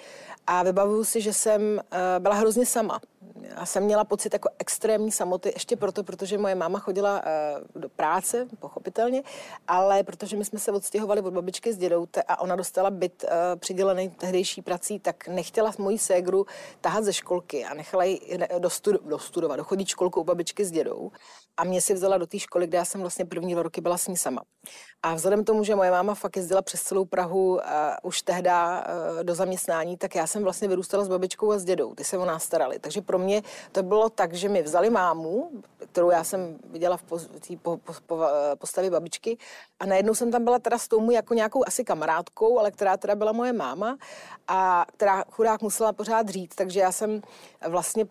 a 0.47 0.63
vybavuju 0.63 1.03
si, 1.03 1.21
že 1.21 1.33
jsem 1.33 1.61
uh, 1.61 1.79
byla 2.19 2.35
hrozně 2.35 2.65
sama. 2.65 2.99
Já 3.57 3.65
jsem 3.65 3.83
měla 3.83 4.03
pocit 4.03 4.33
jako 4.33 4.49
extrémní 4.59 5.11
samoty, 5.11 5.51
ještě 5.55 5.75
proto, 5.75 6.03
protože 6.03 6.37
moje 6.37 6.55
máma 6.55 6.79
chodila 6.79 7.21
uh, 7.21 7.81
do 7.81 7.89
práce, 7.89 8.47
pochopitelně, 8.59 9.23
ale 9.67 10.03
protože 10.03 10.37
my 10.37 10.45
jsme 10.45 10.59
se 10.59 10.71
odstěhovali 10.71 11.21
od 11.21 11.33
babičky 11.33 11.73
s 11.73 11.77
dědou 11.77 12.07
a 12.27 12.41
ona 12.41 12.55
dostala 12.55 12.89
byt 12.89 13.25
přidělený 13.55 14.09
tehdejší 14.09 14.61
prací, 14.61 14.99
tak 14.99 15.27
nechtěla 15.27 15.71
moji 15.77 15.99
ségru 15.99 16.45
tahat 16.81 17.03
ze 17.03 17.13
školky 17.13 17.65
a 17.65 17.73
nechala 17.73 18.03
ji 18.03 18.37
dostudovat, 18.59 19.07
dostudovat 19.07 19.59
dochodit 19.73 19.87
školku 19.87 20.21
u 20.21 20.23
babičky 20.23 20.65
s 20.65 20.71
dědou 20.71 21.11
a 21.57 21.63
mě 21.63 21.81
si 21.81 21.93
vzala 21.93 22.17
do 22.17 22.27
té 22.27 22.39
školy, 22.39 22.67
kde 22.67 22.77
já 22.77 22.85
jsem 22.85 23.01
vlastně 23.01 23.25
první 23.25 23.55
roky 23.55 23.81
byla 23.81 23.97
s 23.97 24.07
ní 24.07 24.17
sama. 24.17 24.41
A 25.03 25.15
vzhledem 25.15 25.43
k 25.43 25.47
tomu, 25.47 25.63
že 25.63 25.75
moje 25.75 25.91
máma 25.91 26.15
fakt 26.15 26.37
jezdila 26.37 26.61
přes 26.61 26.81
celou 26.81 27.05
Prahu 27.05 27.53
uh, 27.53 27.61
už 28.03 28.21
tehdy 28.21 28.49
uh, 28.49 29.23
do 29.23 29.35
zaměstnání, 29.35 29.97
tak 29.97 30.15
já 30.15 30.27
jsem 30.27 30.43
vlastně 30.43 30.67
vyrůstala 30.67 31.03
s 31.03 31.07
babičkou 31.07 31.51
a 31.51 31.57
s 31.57 31.63
dědou. 31.63 31.95
Ty 31.95 32.03
se 32.03 32.17
o 32.17 32.25
nás 32.25 32.43
starali. 32.43 32.79
Takže 32.79 33.01
pro 33.01 33.19
mě 33.19 33.41
to 33.71 33.83
bylo 33.83 34.09
tak, 34.09 34.33
že 34.33 34.49
mi 34.49 34.61
vzali 34.61 34.89
mámu, 34.89 35.51
kterou 35.91 36.09
já 36.09 36.23
jsem 36.23 36.57
viděla 36.71 36.97
v 36.97 37.03
té 37.47 37.57
po, 37.61 37.77
po, 37.77 37.93
po, 38.05 38.19
postavě 38.57 38.89
babičky 38.89 39.37
a 39.79 39.85
najednou 39.85 40.15
jsem 40.15 40.31
tam 40.31 40.43
byla 40.43 40.59
teda 40.59 40.77
s 40.77 40.87
tomu 40.87 41.11
jako 41.11 41.33
nějakou 41.33 41.67
asi 41.67 41.83
kamarádkou, 41.83 42.59
ale 42.59 42.71
která 42.71 42.97
teda 42.97 43.15
byla 43.15 43.31
moje 43.31 43.53
máma 43.53 43.97
a 44.47 44.85
která 44.95 45.23
chudák 45.31 45.61
musela 45.61 45.93
pořád 45.93 46.29
říct, 46.29 46.55
takže 46.55 46.79
já 46.79 46.91
jsem 46.91 47.21
vlastně 47.67 48.05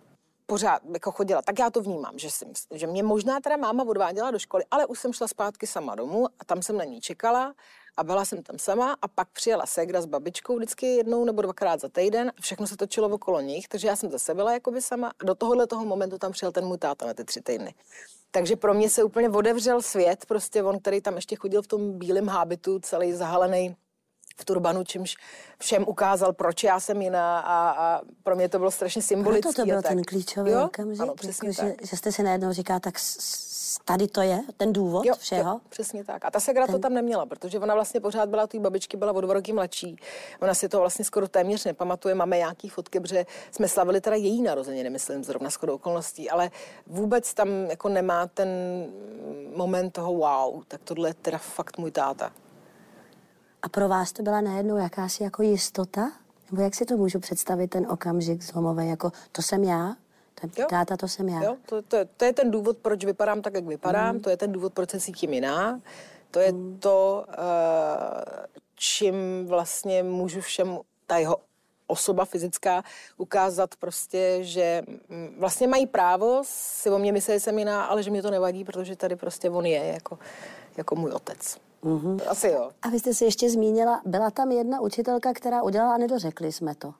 pořád 0.53 0.83
jako 0.93 1.13
chodila. 1.13 1.43
Tak 1.43 1.59
já 1.59 1.71
to 1.71 1.81
vnímám, 1.81 2.19
že, 2.19 2.31
jsem, 2.31 2.53
že 2.71 2.87
mě 2.87 3.03
možná 3.03 3.41
teda 3.41 3.57
máma 3.57 3.85
odváděla 3.85 4.31
do 4.31 4.39
školy, 4.39 4.65
ale 4.71 4.87
už 4.87 4.99
jsem 4.99 5.13
šla 5.13 5.29
zpátky 5.29 5.67
sama 5.67 5.95
domů 5.95 6.27
a 6.39 6.45
tam 6.45 6.63
jsem 6.63 6.77
na 6.77 6.85
ní 6.85 7.01
čekala 7.01 7.55
a 7.97 8.05
byla 8.05 8.25
jsem 8.25 8.43
tam 8.43 8.59
sama 8.59 8.97
a 9.03 9.09
pak 9.09 9.29
přijela 9.33 9.67
Segra 9.67 10.01
s 10.01 10.07
babičkou 10.07 10.57
vždycky 10.57 10.87
jednou 10.87 11.25
nebo 11.25 11.43
dvakrát 11.43 11.81
za 11.81 11.89
týden 11.89 12.33
a 12.39 12.41
všechno 12.41 12.67
se 12.67 12.77
točilo 12.77 13.09
okolo 13.09 13.41
nich, 13.41 13.69
takže 13.69 13.89
já 13.89 13.97
jsem 13.97 14.11
zase 14.11 14.35
byla 14.35 14.53
jakoby 14.53 14.83
sama 14.83 15.09
a 15.09 15.25
do 15.25 15.35
tohohle 15.35 15.67
toho 15.67 15.85
momentu 15.85 16.19
tam 16.19 16.33
přijel 16.33 16.53
ten 16.53 16.65
můj 16.65 16.79
táta 16.79 17.07
na 17.07 17.15
ty 17.15 17.25
tři 17.25 17.41
týdny. 17.41 17.75
Takže 18.31 18.57
pro 18.57 18.75
mě 18.75 18.91
se 18.91 19.05
úplně 19.05 19.29
odevřel 19.29 19.83
svět, 19.83 20.27
prostě 20.27 20.63
on, 20.63 20.79
který 20.79 21.01
tam 21.01 21.17
ještě 21.17 21.37
chodil 21.37 21.63
v 21.63 21.67
tom 21.67 21.99
bílém 21.99 22.29
hábitu, 22.29 22.79
celý 22.79 23.13
zahalený 23.13 23.77
v 24.37 24.45
turbanu, 24.45 24.85
čímž 24.85 25.17
všem 25.59 25.85
ukázal, 25.89 26.33
proč 26.33 26.65
já 26.65 26.81
jsem 26.81 27.03
jiná 27.03 27.41
a, 27.41 27.71
a 27.71 28.01
pro 28.23 28.37
mě 28.37 28.49
to 28.49 28.59
bylo 28.59 28.71
strašně 28.71 29.03
symbolické. 29.03 29.43
Proto 29.43 29.63
to 29.63 29.67
byl 29.67 29.83
ten 29.83 30.05
klíčový 30.05 30.51
jo? 30.51 30.65
okamžik, 30.65 31.01
ano, 31.03 31.15
přesně 31.15 31.49
jako, 31.49 31.63
tak. 31.63 31.81
Že, 31.81 31.87
že 31.87 31.97
jste 31.97 32.13
si 32.13 32.23
najednou 32.23 32.53
říká, 32.53 32.81
tak 32.81 32.95
tady 33.85 34.07
to 34.07 34.23
je, 34.23 34.41
ten 34.57 34.73
důvod 34.73 35.07
jo, 35.07 35.15
všeho? 35.19 35.51
Jo, 35.51 35.61
přesně 35.69 36.05
tak. 36.05 36.25
A 36.25 36.31
ta 36.31 36.41
segra 36.41 36.67
ten... 36.67 36.75
to 36.75 36.79
tam 36.79 36.95
neměla, 36.95 37.27
protože 37.27 37.59
ona 37.59 37.75
vlastně 37.75 38.01
pořád 38.01 38.29
byla, 38.29 38.47
té 38.47 38.59
babičky 38.59 38.97
byla 38.97 39.13
o 39.13 39.21
dva 39.21 39.35
roky 39.35 39.53
mladší. 39.53 39.97
Ona 40.41 40.55
si 40.55 40.69
to 40.69 40.81
vlastně 40.81 41.05
skoro 41.05 41.29
téměř 41.29 41.65
nepamatuje. 41.65 42.15
Máme 42.15 42.37
nějaký 42.37 42.69
fotky, 42.69 43.01
protože 43.01 43.27
jsme 43.51 43.69
slavili 43.69 44.01
teda 44.01 44.17
její 44.17 44.43
narozeniny, 44.43 44.91
myslím, 44.91 45.25
zrovna 45.25 45.51
skoro 45.51 45.75
okolností, 45.75 46.31
ale 46.31 46.51
vůbec 46.87 47.35
tam 47.35 47.49
jako 47.49 47.89
nemá 47.89 48.27
ten 48.27 48.49
moment 49.57 49.91
toho 49.91 50.15
wow, 50.15 50.63
tak 50.69 50.81
tohle 50.85 51.09
je 51.09 51.15
teda 51.15 51.39
fakt 51.39 51.79
můj 51.79 51.91
táta. 51.91 52.33
A 53.63 53.69
pro 53.69 53.89
vás 53.89 54.13
to 54.13 54.23
byla 54.23 54.41
najednou 54.41 54.77
jakási 54.77 55.23
jako 55.23 55.43
jistota? 55.43 56.13
Nebo 56.51 56.63
jak 56.63 56.75
si 56.75 56.85
to 56.85 56.97
můžu 56.97 57.19
představit, 57.19 57.69
ten 57.69 57.87
okamžik 57.91 58.43
zlomový, 58.43 58.89
jako 58.89 59.13
to 59.33 59.43
jsem 59.43 59.65
já, 59.65 59.97
ten 60.41 60.51
jo. 60.59 60.67
táta, 60.71 60.97
to 60.97 61.09
jsem 61.09 61.29
já. 61.29 61.43
Jo, 61.43 61.57
to, 61.67 61.83
to, 61.83 61.97
to 62.17 62.25
je 62.25 62.33
ten 62.33 62.51
důvod, 62.51 62.79
proč 62.79 63.05
vypadám 63.05 63.43
tak, 63.43 63.55
jak 63.55 63.65
vypadám, 63.65 64.15
mm. 64.15 64.21
to 64.21 64.31
je 64.31 64.37
ten 64.37 64.53
důvod, 64.53 64.73
proč 64.73 64.91
se 64.91 65.01
cítím 65.01 65.33
jiná, 65.33 65.81
to 66.31 66.41
je 66.41 66.53
mm. 66.53 66.79
to, 66.79 67.25
uh, 67.29 67.35
čím 68.75 69.15
vlastně 69.47 70.03
můžu 70.03 70.41
všem, 70.41 70.79
ta 71.07 71.19
jeho 71.19 71.37
osoba 71.87 72.25
fyzická 72.25 72.83
ukázat 73.17 73.77
prostě, 73.77 74.39
že 74.41 74.83
mm, 75.09 75.37
vlastně 75.39 75.69
mají 75.69 75.87
právo 75.87 76.43
si 76.45 76.91
o 76.91 76.99
mě 76.99 77.13
myslet, 77.13 77.35
že 77.35 77.41
jsem 77.41 77.59
jiná, 77.59 77.85
ale 77.85 78.03
že 78.03 78.11
mě 78.11 78.23
to 78.23 78.31
nevadí, 78.31 78.65
protože 78.65 78.97
tady 78.97 79.17
prostě 79.17 79.51
on 79.51 79.67
je 79.67 79.85
jako, 79.87 80.19
jako 80.77 80.95
můj 80.95 81.11
otec. 81.11 81.57
Mm-hmm. 81.85 82.21
Asi 82.29 82.49
jo. 82.49 82.71
A 82.83 82.89
vy 82.89 82.99
jste 82.99 83.15
si 83.15 83.25
ještě 83.25 83.51
zmínila, 83.51 84.01
byla 84.05 84.31
tam 84.31 84.53
jedna 84.53 84.81
učitelka, 84.81 85.33
která 85.33 85.63
udělala 85.63 85.95
a 85.95 85.99
nedořekli 85.99 86.53
jsme 86.53 86.75
to. 86.75 86.95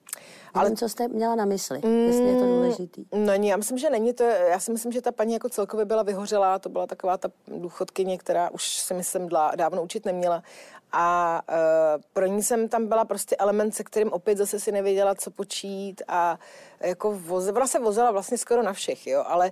Ale 0.53 0.63
Nevím, 0.63 0.77
co 0.77 0.89
jste 0.89 1.07
měla 1.07 1.35
na 1.35 1.45
mysli, 1.45 1.81
mm, 1.85 2.05
jestli 2.05 2.27
je 2.29 2.39
to 2.39 2.45
důležitý. 2.45 3.05
Není, 3.15 3.47
já 3.47 3.57
myslím, 3.57 3.77
že 3.77 3.89
není. 3.89 4.13
To, 4.13 4.23
já 4.23 4.59
si 4.59 4.71
myslím, 4.71 4.91
že 4.91 5.01
ta 5.01 5.11
paní 5.11 5.33
jako 5.33 5.49
celkově 5.49 5.85
byla 5.85 6.03
vyhořelá. 6.03 6.59
To 6.59 6.69
byla 6.69 6.87
taková 6.87 7.17
ta 7.17 7.29
důchodkyně, 7.47 8.17
která 8.17 8.49
už 8.49 8.77
si 8.77 8.93
myslím 8.93 9.29
dávno 9.55 9.83
učit 9.83 10.05
neměla. 10.05 10.43
A 10.91 11.41
uh, 11.49 12.01
pro 12.13 12.25
ní 12.25 12.43
jsem 12.43 12.69
tam 12.69 12.87
byla 12.87 13.05
prostě 13.05 13.35
element, 13.35 13.75
se 13.75 13.83
kterým 13.83 14.13
opět 14.13 14.37
zase 14.37 14.59
si 14.59 14.71
nevěděla, 14.71 15.15
co 15.15 15.31
počít 15.31 16.01
a 16.07 16.39
jako 16.83 17.11
voze, 17.11 17.51
ona 17.51 17.67
se 17.67 17.79
vozila 17.79 18.11
vlastně 18.11 18.37
skoro 18.37 18.63
na 18.63 18.73
všech, 18.73 19.07
jo, 19.07 19.23
ale 19.27 19.51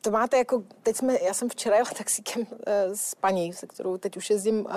to 0.00 0.10
máte 0.10 0.38
jako, 0.38 0.62
teď 0.82 0.96
jsme, 0.96 1.18
já 1.22 1.34
jsem 1.34 1.48
včera 1.48 1.76
jela 1.76 1.90
taxíkem 1.98 2.42
uh, 2.42 2.56
s 2.94 3.14
paní, 3.14 3.52
se 3.52 3.66
kterou 3.66 3.96
teď 3.96 4.16
už 4.16 4.30
jezdím 4.30 4.60
uh, 4.60 4.72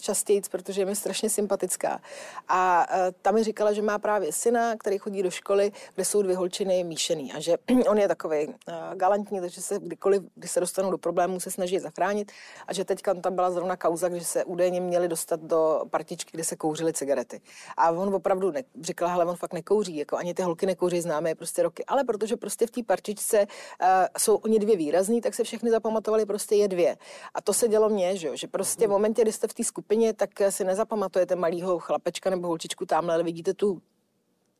častěji, 0.00 0.42
protože 0.50 0.80
je 0.80 0.86
mi 0.86 0.96
strašně 0.96 1.30
sympatická. 1.30 2.00
A 2.48 2.86
uh, 2.90 2.96
ta 3.22 3.30
mi 3.30 3.44
říkala, 3.44 3.72
že 3.72 3.82
má 3.82 3.98
právě 3.98 4.32
syna, 4.32 4.76
který 4.76 4.98
chodí 4.98 5.22
do 5.22 5.30
školy, 5.30 5.72
kde 5.94 6.04
jsou 6.04 6.22
dvě 6.22 6.36
holčiny 6.36 6.84
míšený 6.84 7.32
a 7.32 7.40
že 7.40 7.56
on 7.88 7.98
je 7.98 8.08
takový 8.08 8.46
uh, 8.46 8.54
galantní, 8.94 9.40
takže 9.40 9.62
se 9.62 9.78
kdykoliv, 9.78 10.22
když 10.34 10.50
se 10.50 10.60
dostanou 10.60 10.90
do 10.90 10.98
problémů, 10.98 11.40
se 11.40 11.50
snaží 11.50 11.78
zachránit 11.78 12.32
a 12.66 12.72
že 12.72 12.84
teďka 12.84 13.14
tam 13.14 13.34
byla 13.34 13.50
zrovna 13.50 13.76
kauza, 13.76 14.08
že 14.08 14.24
se 14.24 14.44
údajně 14.44 14.80
měli 14.80 15.08
dostat 15.08 15.40
do 15.40 15.82
partičky, 15.90 16.30
kde 16.32 16.44
se 16.44 16.56
kouřily 16.56 16.92
cigarety. 16.92 17.40
A 17.76 17.90
on 17.90 18.14
opravdu 18.14 18.50
ne, 18.50 18.62
říkal, 18.80 19.08
hele, 19.08 19.24
on 19.24 19.36
fakt 19.36 19.52
nekouří, 19.52 19.96
jako 19.96 20.16
ani 20.16 20.34
ty 20.34 20.42
holky 20.42 20.66
nekouří, 20.66 21.00
známe 21.24 21.30
je 21.30 21.34
prostě 21.34 21.62
roky, 21.62 21.84
ale 21.86 22.04
protože 22.04 22.36
prostě 22.36 22.66
v 22.66 22.70
té 22.70 22.82
partičce 22.82 23.46
uh, 23.46 23.86
jsou 24.18 24.36
oni 24.36 24.58
dvě 24.58 24.76
výrazný, 24.76 25.20
tak 25.20 25.34
se 25.34 25.44
všechny 25.44 25.70
zapamatovali 25.70 26.26
prostě 26.26 26.56
je 26.56 26.68
dvě. 26.68 26.96
A 27.34 27.40
to 27.40 27.52
se 27.52 27.68
dělo 27.68 27.88
mně, 27.88 28.16
že, 28.16 28.36
že 28.36 28.46
prostě 28.46 28.86
v 28.86 28.90
momentě, 28.90 29.22
kdy 29.22 29.32
jste 29.32 29.48
v 29.48 29.54
té 29.54 29.64
skupině, 29.64 30.12
tak 30.12 30.30
si 30.50 30.64
nezapamatujete 30.64 31.36
malýho 31.36 31.78
chlapečka 31.78 32.30
nebo 32.30 32.48
holčičku 32.48 32.86
tamhle, 32.86 33.14
ale 33.14 33.22
vidíte 33.22 33.54
tu 33.54 33.80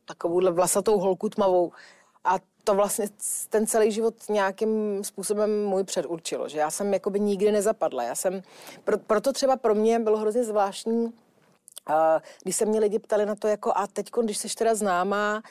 takovouhle 0.07 0.50
vlasatou 0.50 0.98
holku 0.98 1.29
tmavou. 1.29 1.72
A 2.24 2.38
to 2.64 2.74
vlastně 2.74 3.07
ten 3.50 3.66
celý 3.66 3.92
život 3.92 4.14
nějakým 4.29 5.05
způsobem 5.05 5.66
můj 5.66 5.85
předurčilo, 5.85 6.48
že 6.48 6.59
já 6.59 6.70
jsem 6.70 6.92
jakoby 6.92 7.20
nikdy 7.20 7.53
nezapadla. 7.53 8.03
Já 8.03 8.14
jsem, 8.14 8.42
pro, 8.85 8.98
proto 8.98 9.33
třeba 9.33 9.57
pro 9.57 9.74
mě 9.74 9.98
bylo 9.98 10.16
hrozně 10.16 10.44
zvláštní, 10.44 11.05
uh, 11.05 11.12
když 12.42 12.57
se 12.57 12.64
mě 12.64 12.81
lidi 12.81 12.98
ptali 12.98 13.27
na 13.27 13.35
to, 13.35 13.48
jako 13.48 13.72
a 13.77 13.87
teď, 13.87 14.11
když 14.22 14.38
jsi 14.38 14.48
teda 14.48 14.74
známá, 14.74 15.42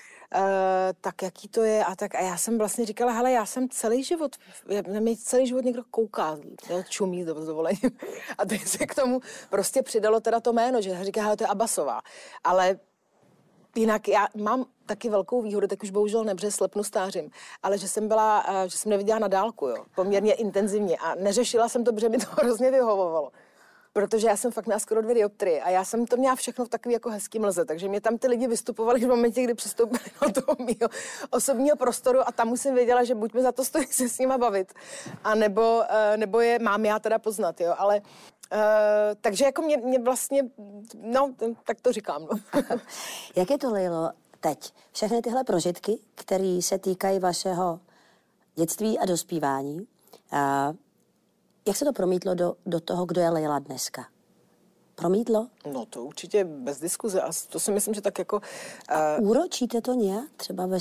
tak 1.02 1.22
jaký 1.22 1.48
to 1.48 1.64
je 1.64 1.86
a 1.86 1.96
tak. 1.96 2.16
A 2.16 2.22
já 2.22 2.38
jsem 2.38 2.58
vlastně 2.58 2.86
říkala, 2.86 3.12
hele, 3.12 3.32
já 3.32 3.46
jsem 3.46 3.70
celý 3.70 4.04
život, 4.04 4.36
na 4.94 5.00
mě 5.00 5.18
celý 5.18 5.48
život 5.48 5.66
někdo 5.66 5.84
kouká, 5.92 6.38
čumí 6.90 7.24
s 7.24 7.26
dovolením. 7.26 7.92
A 8.38 8.46
teď 8.46 8.68
se 8.68 8.86
k 8.86 8.96
tomu 8.96 9.22
prostě 9.50 9.82
přidalo 9.82 10.20
teda 10.20 10.40
to 10.40 10.54
jméno, 10.54 10.82
že 10.82 11.04
říká, 11.04 11.24
hele, 11.24 11.38
to 11.38 11.44
je 11.44 11.48
Abasová. 11.48 12.02
Ale 12.44 12.80
Jinak 13.76 14.08
já 14.08 14.28
mám 14.36 14.66
taky 14.86 15.10
velkou 15.10 15.42
výhodu, 15.42 15.68
tak 15.68 15.84
už 15.84 15.90
bohužel 15.90 16.24
nebře 16.24 16.52
slepnu 16.52 16.84
stářím, 16.84 17.32
ale 17.64 17.78
že 17.78 17.88
jsem 17.88 18.08
byla, 18.08 18.46
eh, 18.48 18.70
že 18.70 18.78
jsem 18.78 18.90
neviděla 18.90 19.20
na 19.20 19.28
dálku, 19.28 19.68
jo, 19.68 19.86
poměrně 19.96 20.34
intenzivně 20.34 20.98
a 20.98 21.16
neřešila 21.16 21.70
jsem 21.70 21.84
to, 21.84 21.94
protože 21.94 22.10
mi 22.10 22.18
to 22.18 22.26
hrozně 22.42 22.72
vyhovovalo. 22.72 23.32
Protože 23.94 24.28
já 24.28 24.38
jsem 24.38 24.52
fakt 24.52 24.66
měla 24.66 24.80
skoro 24.80 25.02
dvě 25.02 25.16
dioptrie 25.16 25.62
a 25.62 25.70
já 25.70 25.86
jsem 25.86 26.06
to 26.06 26.18
měla 26.18 26.36
všechno 26.36 26.66
v 26.66 26.70
takový 26.70 26.94
jako 26.94 27.10
hezký 27.10 27.40
mlze, 27.40 27.66
takže 27.66 27.90
mě 27.90 28.02
tam 28.02 28.18
ty 28.18 28.28
lidi 28.28 28.48
vystupovali 28.48 29.00
v 29.00 29.08
momentě, 29.08 29.44
kdy 29.44 29.54
přistoupili 29.54 30.04
do 30.22 30.42
toho 30.42 30.56
mého 30.60 30.90
osobního 31.30 31.78
prostoru 31.78 32.20
a 32.28 32.32
tam 32.32 32.52
už 32.52 32.62
jsem 32.62 32.76
věděla, 32.76 33.04
že 33.04 33.16
buď 33.16 33.34
mi 33.34 33.42
za 33.42 33.52
to 33.52 33.66
stojí 33.66 33.88
se 33.88 34.10
s 34.10 34.20
nima 34.20 34.38
bavit, 34.38 34.74
a 35.24 35.36
nebo, 35.36 35.84
eh, 35.90 36.18
nebo 36.18 36.40
je 36.40 36.60
mám 36.60 36.86
já 36.86 37.00
teda 37.00 37.20
poznat, 37.20 37.62
jo, 37.62 37.76
ale 37.78 38.02
Uh, 38.54 38.60
takže 39.22 39.46
jako 39.46 39.62
mě, 39.62 39.78
mě 39.78 40.00
vlastně, 40.00 40.44
no, 41.02 41.34
tak 41.64 41.82
to 41.82 41.92
říkám. 41.92 42.28
No. 42.32 42.62
Jak 43.36 43.50
je 43.50 43.58
to, 43.58 43.74
Lilo, 43.74 44.12
teď? 44.40 44.74
Všechny 44.92 45.22
tyhle 45.22 45.44
prožitky, 45.44 46.00
které 46.16 46.60
se 46.62 46.78
týkají 46.78 47.20
vašeho 47.20 47.80
dětství 48.56 49.00
a 49.00 49.06
dospívání, 49.06 49.88
uh, 50.34 50.76
jak 51.68 51.78
se 51.78 51.86
to 51.86 51.94
promítlo 51.94 52.36
do, 52.36 52.56
do 52.66 52.80
toho, 52.80 53.06
kdo 53.06 53.22
je 53.22 53.30
Leila 53.30 53.60
dneska? 53.60 54.06
Promítlo? 55.04 55.48
No 55.74 55.86
to 55.86 56.04
určitě 56.04 56.44
bez 56.44 56.80
diskuze 56.80 57.22
a 57.22 57.32
to 57.50 57.60
si 57.60 57.72
myslím, 57.72 57.94
že 57.94 58.02
tak 58.02 58.20
jako... 58.20 58.36
Uh... 58.38 58.96
A 58.98 59.18
úročíte 59.18 59.82
to 59.82 59.94
nějak 59.94 60.30
třeba 60.38 60.66
ve, 60.66 60.78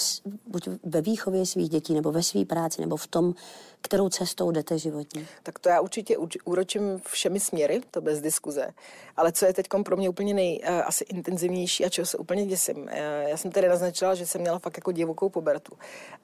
buď 0.46 0.68
ve 0.84 1.00
výchově 1.00 1.46
svých 1.46 1.68
dětí 1.68 1.94
nebo 1.94 2.12
ve 2.12 2.22
své 2.22 2.44
práci 2.44 2.80
nebo 2.80 2.96
v 2.96 3.06
tom, 3.06 3.34
kterou 3.80 4.08
cestou 4.08 4.50
jdete 4.50 4.78
životní? 4.78 5.26
Tak 5.42 5.58
to 5.58 5.68
já 5.68 5.80
určitě 5.80 6.16
úročím 6.44 7.00
všemi 7.06 7.40
směry, 7.40 7.80
to 7.90 8.00
bez 8.00 8.20
diskuze. 8.20 8.70
Ale 9.16 9.32
co 9.32 9.46
je 9.46 9.52
teď 9.52 9.66
pro 9.84 9.96
mě 9.96 10.08
úplně 10.08 10.34
nej, 10.34 10.60
uh, 10.68 10.82
asi 10.86 11.04
intenzivnější 11.04 11.84
a 11.84 11.88
čeho 11.88 12.06
se 12.06 12.18
úplně 12.18 12.46
děsím. 12.46 12.76
Uh, 12.76 12.88
já 13.28 13.36
jsem 13.36 13.50
tedy 13.50 13.68
naznačila, 13.68 14.14
že 14.14 14.26
jsem 14.26 14.40
měla 14.40 14.58
fakt 14.58 14.76
jako 14.76 14.92
divokou 14.92 15.28
pobertu. 15.28 15.72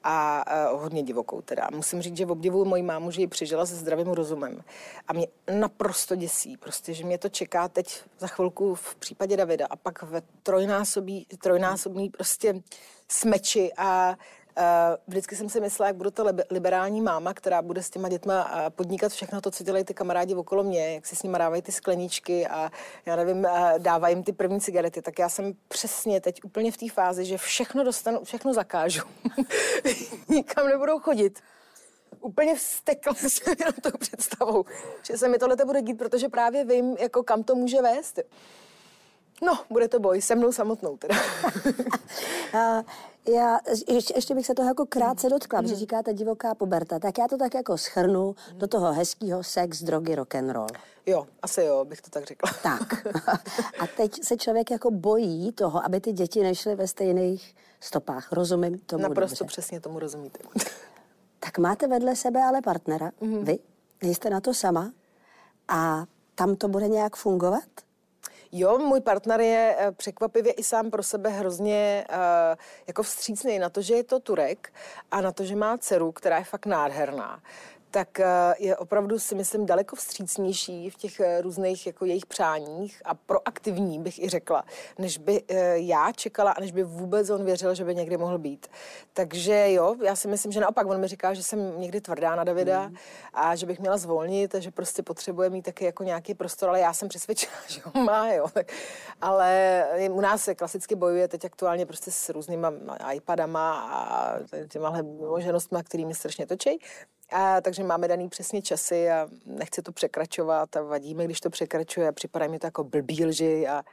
A 0.03 0.45
uh, 0.73 0.81
hodně 0.81 1.03
divokou 1.03 1.41
teda. 1.41 1.67
Musím 1.75 2.01
říct, 2.01 2.17
že 2.17 2.25
v 2.25 2.31
obdivu 2.31 2.65
mojí 2.65 2.83
mámu, 2.83 3.11
že 3.11 3.21
ji 3.21 3.27
přežila 3.27 3.65
se 3.65 3.75
zdravým 3.75 4.07
rozumem. 4.07 4.63
A 5.07 5.13
mě 5.13 5.27
naprosto 5.59 6.15
děsí, 6.15 6.57
prostě, 6.57 6.93
že 6.93 7.05
mě 7.05 7.17
to 7.17 7.29
čeká 7.29 7.67
teď 7.67 7.88
za 8.19 8.27
chvilku 8.27 8.75
v 8.75 8.95
případě 8.95 9.37
Davida 9.37 9.65
a 9.69 9.75
pak 9.75 10.03
ve 10.03 10.21
trojnásobí, 10.43 11.27
trojnásobný 11.41 12.09
prostě 12.09 12.61
smeči 13.07 13.71
a 13.77 14.17
Uh, 14.57 14.95
vždycky 15.07 15.35
jsem 15.35 15.49
si 15.49 15.61
myslela, 15.61 15.87
jak 15.87 15.95
budu 15.95 16.11
to 16.11 16.25
liberální 16.49 17.01
máma, 17.01 17.33
která 17.33 17.61
bude 17.61 17.83
s 17.83 17.89
těma 17.89 18.09
dětma 18.09 18.51
podnikat 18.69 19.11
všechno 19.11 19.41
to, 19.41 19.51
co 19.51 19.63
dělají 19.63 19.83
ty 19.83 19.93
kamarádi 19.93 20.35
okolo 20.35 20.63
mě, 20.63 20.93
jak 20.93 21.05
si 21.05 21.15
s 21.15 21.23
nimi 21.23 21.37
dávají 21.37 21.61
ty 21.61 21.71
skleničky 21.71 22.47
a 22.47 22.71
já 23.05 23.15
nevím, 23.15 23.47
dávají 23.77 24.15
jim 24.15 24.23
ty 24.23 24.33
první 24.33 24.61
cigarety, 24.61 25.01
tak 25.01 25.19
já 25.19 25.29
jsem 25.29 25.53
přesně 25.67 26.21
teď 26.21 26.43
úplně 26.43 26.71
v 26.71 26.77
té 26.77 26.89
fázi, 26.89 27.25
že 27.25 27.37
všechno 27.37 27.83
dostanu, 27.83 28.23
všechno 28.23 28.53
zakážu. 28.53 29.01
Nikam 30.29 30.67
nebudou 30.67 30.99
chodit 30.99 31.39
úplně 32.21 32.55
vstekla 32.55 33.13
jsem 33.27 33.55
jenom 33.59 33.73
tou 33.81 33.97
představou, 33.99 34.65
že 35.03 35.17
se 35.17 35.27
mi 35.27 35.37
tohle 35.37 35.55
bude 35.65 35.81
dít, 35.81 35.97
protože 35.97 36.29
právě 36.29 36.65
vím, 36.65 36.95
jako 36.99 37.23
kam 37.23 37.43
to 37.43 37.55
může 37.55 37.81
vést. 37.81 38.19
No, 39.41 39.59
bude 39.69 39.87
to 39.87 39.99
boj, 39.99 40.21
se 40.21 40.35
mnou 40.35 40.51
samotnou 40.51 40.97
teda. 40.97 41.15
a 42.57 42.83
já 43.35 43.59
ještě, 43.87 44.13
ještě 44.15 44.35
bych 44.35 44.45
se 44.45 44.53
toho 44.55 44.67
jako 44.67 44.85
krátce 44.85 45.29
dotkla, 45.29 45.61
mm. 45.61 45.67
že 45.67 45.75
říkáte 45.75 46.13
divoká 46.13 46.55
puberta, 46.55 46.99
tak 46.99 47.17
já 47.17 47.27
to 47.27 47.37
tak 47.37 47.53
jako 47.53 47.77
schrnu 47.77 48.35
do 48.53 48.67
toho 48.67 48.93
hezkého 48.93 49.43
sex, 49.43 49.83
drogy, 49.83 50.15
rock 50.15 50.35
and 50.35 50.49
roll. 50.49 50.67
Jo, 51.05 51.27
asi 51.41 51.61
jo, 51.61 51.85
bych 51.85 52.01
to 52.01 52.09
tak 52.09 52.25
řekla. 52.25 52.51
Tak. 52.63 53.07
A 53.79 53.87
teď 53.97 54.23
se 54.23 54.37
člověk 54.37 54.71
jako 54.71 54.91
bojí 54.91 55.51
toho, 55.51 55.85
aby 55.85 56.01
ty 56.01 56.11
děti 56.11 56.43
nešly 56.43 56.75
ve 56.75 56.87
stejných 56.87 57.55
stopách. 57.79 58.31
Rozumím 58.31 58.79
tomu 58.79 59.03
Naprosto 59.03 59.43
dobře. 59.43 59.45
přesně 59.45 59.81
tomu 59.81 59.99
rozumíte. 59.99 60.39
Tak 61.49 61.57
máte 61.57 61.87
vedle 61.87 62.15
sebe 62.15 62.43
ale 62.43 62.61
partnera, 62.61 63.11
mm. 63.21 63.45
vy, 63.45 63.59
nejste 64.03 64.29
na 64.29 64.41
to 64.41 64.53
sama 64.53 64.91
a 65.67 66.05
tam 66.35 66.55
to 66.55 66.67
bude 66.67 66.87
nějak 66.87 67.15
fungovat? 67.15 67.69
Jo, 68.51 68.77
můj 68.77 69.01
partner 69.01 69.41
je 69.41 69.75
eh, 69.79 69.91
překvapivě 69.91 70.53
i 70.53 70.63
sám 70.63 70.91
pro 70.91 71.03
sebe 71.03 71.29
hrozně 71.29 72.05
uh, 72.09 72.15
jako 72.87 73.03
vstřícný 73.03 73.59
na 73.59 73.69
to, 73.69 73.81
že 73.81 73.95
je 73.95 74.03
to 74.03 74.19
Turek 74.19 74.73
a 75.11 75.21
na 75.21 75.31
to, 75.31 75.43
že 75.43 75.55
má 75.55 75.77
dceru, 75.77 76.11
která 76.11 76.37
je 76.37 76.43
fakt 76.43 76.65
nádherná 76.65 77.41
tak 77.91 78.19
eh, 78.19 78.25
je 78.59 78.77
opravdu 78.77 79.19
si 79.19 79.35
myslím 79.35 79.65
daleko 79.65 79.95
vstřícnější 79.95 80.89
v 80.89 80.95
těch 80.95 81.19
eh, 81.19 81.41
různých 81.41 81.87
jako 81.87 82.05
jejich 82.05 82.25
přáních 82.25 83.01
a 83.05 83.13
proaktivní 83.13 83.99
bych 83.99 84.19
i 84.23 84.29
řekla, 84.29 84.63
než 84.97 85.17
by 85.17 85.43
eh, 85.47 85.79
já 85.79 86.11
čekala 86.11 86.51
a 86.51 86.59
než 86.59 86.71
by 86.71 86.83
vůbec 86.83 87.29
on 87.29 87.45
věřil, 87.45 87.75
že 87.75 87.85
by 87.85 87.95
někdy 87.95 88.17
mohl 88.17 88.37
být. 88.37 88.67
Takže 89.13 89.71
jo, 89.71 89.95
já 90.03 90.15
si 90.15 90.27
myslím, 90.27 90.51
že 90.51 90.59
naopak 90.59 90.87
on 90.87 90.99
mi 90.99 91.07
říká, 91.07 91.33
že 91.33 91.43
jsem 91.43 91.81
někdy 91.81 92.01
tvrdá 92.01 92.35
na 92.35 92.43
Davida 92.43 92.87
mm. 92.87 92.95
a 93.33 93.55
že 93.55 93.65
bych 93.65 93.79
měla 93.79 93.97
zvolnit 93.97 94.55
a 94.55 94.59
že 94.59 94.71
prostě 94.71 95.03
potřebuje 95.03 95.49
mít 95.49 95.61
taky 95.61 95.85
jako 95.85 96.03
nějaký 96.03 96.33
prostor, 96.33 96.69
ale 96.69 96.79
já 96.79 96.93
jsem 96.93 97.09
přesvědčena, 97.09 97.53
že 97.67 97.81
ho 97.85 98.03
má, 98.03 98.31
jo. 98.31 98.45
Ale 99.21 99.85
u 100.11 100.21
nás 100.21 100.43
se 100.43 100.55
klasicky 100.55 100.95
bojuje 100.95 101.27
teď 101.27 101.45
aktuálně 101.45 101.85
prostě 101.85 102.11
s 102.11 102.29
různýma 102.29 102.73
iPadama 103.13 103.81
a 103.81 104.35
těma 104.67 105.01
možnostmi, 105.29 105.79
kterými 105.83 106.15
strašně 106.15 106.45
točí. 106.45 106.79
A, 107.31 107.61
takže 107.61 107.83
máme 107.83 108.07
daný 108.07 108.29
přesně 108.29 108.61
časy 108.61 109.09
a 109.09 109.27
nechci 109.45 109.81
to 109.81 109.91
překračovat 109.91 110.75
a 110.77 110.81
vadíme, 110.81 111.25
když 111.25 111.39
to 111.39 111.49
překračuje 111.49 112.07
a 112.07 112.11
připadá 112.11 112.47
mi 112.47 112.59
to 112.59 112.67
jako 112.67 112.83
blbý 112.83 113.25
lži 113.25 113.67
a, 113.67 113.83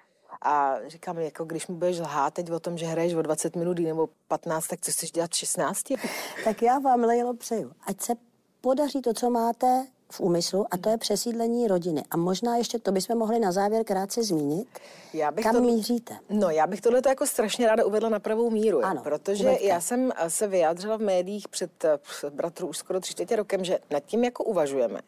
a 0.42 0.77
říkám, 0.87 1.18
jako 1.18 1.44
když 1.44 1.66
mi 1.66 1.75
budeš 1.75 1.99
lhát 1.99 2.35
teď 2.35 2.51
o 2.51 2.61
tom, 2.61 2.79
že 2.79 2.87
hraješ 2.87 3.14
o 3.14 3.22
20 3.22 3.57
minut 3.57 3.79
nebo 3.79 4.09
15, 4.29 4.66
tak 4.66 4.81
co 4.81 4.90
chceš 4.92 5.12
dělat 5.12 5.35
16? 5.35 5.83
Tak 6.44 6.62
já 6.62 6.79
vám, 6.79 7.01
Lejlo, 7.01 7.35
přeju, 7.35 7.72
ať 7.87 8.01
se 8.01 8.12
podaří 8.61 9.03
to, 9.03 9.14
co 9.14 9.31
máte 9.31 9.87
v 10.12 10.21
úmyslu 10.21 10.66
a 10.71 10.77
to 10.77 10.90
je 10.90 10.99
přesídlení 10.99 11.69
rodiny. 11.69 12.03
A 12.11 12.16
možná 12.16 12.57
ještě 12.57 12.79
to 12.79 12.92
bychom 12.92 13.19
mohli 13.19 13.38
na 13.38 13.53
závěr 13.53 13.85
krátce 13.85 14.23
zmínit. 14.23 14.69
Já 15.14 15.31
bych 15.31 15.45
Kam 15.45 15.55
to, 15.55 15.61
míříte? 15.61 16.16
No, 16.31 16.51
já 16.51 16.66
bych 16.66 16.81
tohle 16.81 17.01
jako 17.09 17.27
strašně 17.27 17.66
ráda 17.66 17.85
uvedla 17.85 18.09
na 18.09 18.19
pravou 18.19 18.51
míru, 18.51 18.85
ano, 18.85 19.03
protože 19.03 19.45
uvedka. 19.45 19.66
já 19.66 19.81
jsem 19.81 20.12
se 20.29 20.47
vyjádřila 20.47 20.97
v 20.97 21.01
médiích 21.01 21.49
před, 21.49 21.85
před 21.97 22.35
bratru 22.35 22.66
už 22.66 22.79
skoro 22.79 23.01
tři 23.01 23.12
čtvrtě 23.12 23.37
rokem, 23.37 23.64
že 23.64 23.79
nad 23.90 24.01
tím 24.01 24.25
jako 24.25 24.45
uvažujeme. 24.45 25.01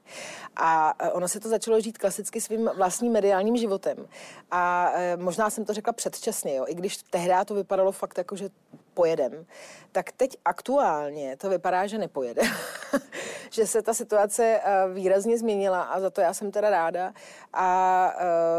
A 0.57 0.95
ono 1.13 1.29
se 1.29 1.41
to 1.41 1.49
začalo 1.49 1.81
žít 1.81 1.99
klasicky 1.99 2.41
svým 2.41 2.71
vlastním 2.77 3.13
mediálním 3.13 3.57
životem. 3.57 4.07
A 4.51 4.93
možná 5.17 5.51
jsem 5.51 5.65
to 5.65 5.75
řekla 5.75 5.93
předčasně, 5.93 6.55
jo, 6.57 6.65
i 6.69 6.75
když 6.75 6.97
tehdy 6.97 7.35
to 7.45 7.55
vypadalo 7.55 7.93
fakt 7.93 8.19
jako, 8.19 8.37
že 8.37 8.51
pojedem, 8.95 9.47
tak 9.93 10.13
teď 10.13 10.37
aktuálně 10.45 11.37
to 11.37 11.51
vypadá, 11.51 11.87
že 11.87 11.99
nepojede. 11.99 12.43
že 13.51 13.67
se 13.67 13.83
ta 13.83 13.95
situace 13.95 14.61
eh, 14.65 14.89
výrazně 14.93 15.39
změnila 15.39 15.83
a 15.83 16.01
za 16.01 16.11
to 16.11 16.21
já 16.21 16.35
jsem 16.35 16.51
teda 16.51 16.71
ráda. 16.71 17.13
A 17.53 18.13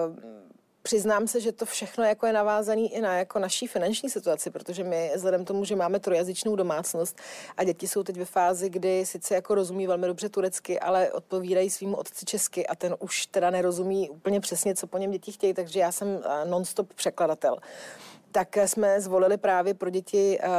uh, 0.07 0.49
Přiznám 0.81 1.27
se, 1.27 1.41
že 1.41 1.51
to 1.51 1.65
všechno 1.65 2.03
jako 2.03 2.25
je 2.25 2.33
navázané 2.33 2.81
i 2.81 3.01
na 3.01 3.17
jako 3.17 3.39
naší 3.39 3.67
finanční 3.67 4.09
situaci, 4.09 4.49
protože 4.49 4.83
my 4.83 5.11
vzhledem 5.15 5.45
tomu, 5.45 5.65
že 5.65 5.75
máme 5.75 5.99
trojazyčnou 5.99 6.55
domácnost 6.55 7.17
a 7.57 7.63
děti 7.63 7.87
jsou 7.87 8.03
teď 8.03 8.17
ve 8.17 8.25
fázi, 8.25 8.69
kdy 8.69 9.05
sice 9.05 9.35
jako 9.35 9.55
rozumí 9.55 9.87
velmi 9.87 10.07
dobře 10.07 10.29
turecky, 10.29 10.79
ale 10.79 11.11
odpovídají 11.11 11.69
svým 11.69 11.95
otci 11.95 12.25
česky 12.25 12.67
a 12.67 12.75
ten 12.75 12.95
už 12.99 13.25
teda 13.25 13.49
nerozumí 13.49 14.09
úplně 14.09 14.39
přesně, 14.39 14.75
co 14.75 14.87
po 14.87 14.97
něm 14.97 15.11
děti 15.11 15.31
chtějí, 15.31 15.53
takže 15.53 15.79
já 15.79 15.91
jsem 15.91 16.19
eh, 16.25 16.45
non-stop 16.45 16.93
překladatel 16.93 17.57
tak 18.31 18.57
jsme 18.57 19.01
zvolili 19.01 19.37
právě 19.37 19.73
pro 19.73 19.89
děti 19.89 20.39
eh, 20.41 20.49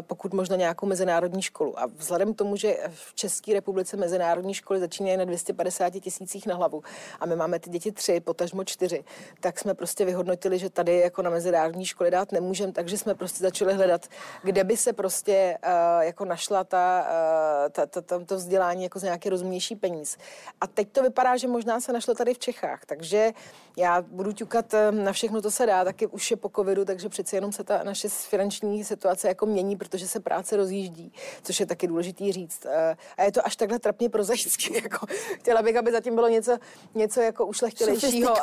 pokud 0.00 0.34
možno 0.34 0.56
nějakou 0.56 0.86
mezinárodní 0.86 1.42
školu. 1.42 1.80
A 1.80 1.86
vzhledem 1.86 2.34
k 2.34 2.36
tomu, 2.36 2.56
že 2.56 2.76
v 2.90 3.14
České 3.14 3.52
republice 3.52 3.96
mezinárodní 3.96 4.54
školy 4.54 4.80
začínají 4.80 5.16
na 5.16 5.24
250 5.24 5.90
tisících 5.90 6.46
na 6.46 6.54
hlavu 6.54 6.82
a 7.20 7.26
my 7.26 7.36
máme 7.36 7.58
ty 7.58 7.70
děti 7.70 7.92
tři, 7.92 8.20
potažmo 8.20 8.64
čtyři, 8.64 9.04
tak 9.40 9.58
jsme 9.58 9.74
prostě 9.74 10.04
vyhodnotili, 10.04 10.58
že 10.58 10.70
tady 10.70 10.98
jako 10.98 11.22
na 11.22 11.30
mezinárodní 11.30 11.84
školy 11.84 12.10
dát 12.10 12.32
nemůžeme, 12.32 12.72
takže 12.72 12.98
jsme 12.98 13.14
prostě 13.14 13.38
začali 13.44 13.74
hledat, 13.74 14.06
kde 14.42 14.64
by 14.64 14.76
se 14.76 14.92
prostě 14.92 15.58
uh, 15.66 16.02
jako 16.02 16.24
našla 16.24 16.64
ta, 16.64 17.06
uh, 17.08 17.72
ta, 17.72 17.86
ta, 17.86 18.00
ta, 18.00 18.24
to 18.24 18.36
vzdělání 18.36 18.82
jako 18.82 18.98
z 18.98 19.02
nějaké 19.02 19.30
rozumnější 19.30 19.76
peníz. 19.76 20.16
A 20.60 20.66
teď 20.66 20.88
to 20.92 21.02
vypadá, 21.02 21.36
že 21.36 21.48
možná 21.48 21.80
se 21.80 21.92
našlo 21.92 22.14
tady 22.14 22.34
v 22.34 22.38
Čechách, 22.38 22.84
takže 22.86 23.32
já 23.76 24.02
budu 24.02 24.32
ťukat 24.32 24.74
na 24.90 25.12
všechno, 25.12 25.42
to 25.42 25.50
se 25.50 25.66
dá, 25.66 25.84
taky 25.84 26.06
už 26.06 26.30
je 26.30 26.36
po 26.36 26.48
covidu, 26.56 26.84
takže 26.84 27.08
přeci 27.16 27.36
jenom 27.36 27.52
se 27.52 27.64
ta 27.64 27.82
naše 27.82 28.08
finanční 28.08 28.84
situace 28.84 29.28
jako 29.28 29.46
mění, 29.46 29.76
protože 29.76 30.08
se 30.08 30.20
práce 30.20 30.56
rozjíždí, 30.56 31.12
což 31.42 31.60
je 31.60 31.66
taky 31.66 31.86
důležitý 31.86 32.32
říct. 32.32 32.66
Eh, 32.66 32.96
a 33.16 33.22
je 33.22 33.32
to 33.32 33.46
až 33.46 33.56
takhle 33.56 33.78
trapně 33.78 34.08
prozaicky. 34.08 34.74
Jako, 34.82 35.06
chtěla 35.38 35.62
bych, 35.62 35.76
aby 35.76 35.92
zatím 35.92 36.14
bylo 36.14 36.28
něco, 36.28 36.58
něco 36.94 37.20
jako 37.20 37.46
ušlechtilejšího. 37.46 38.34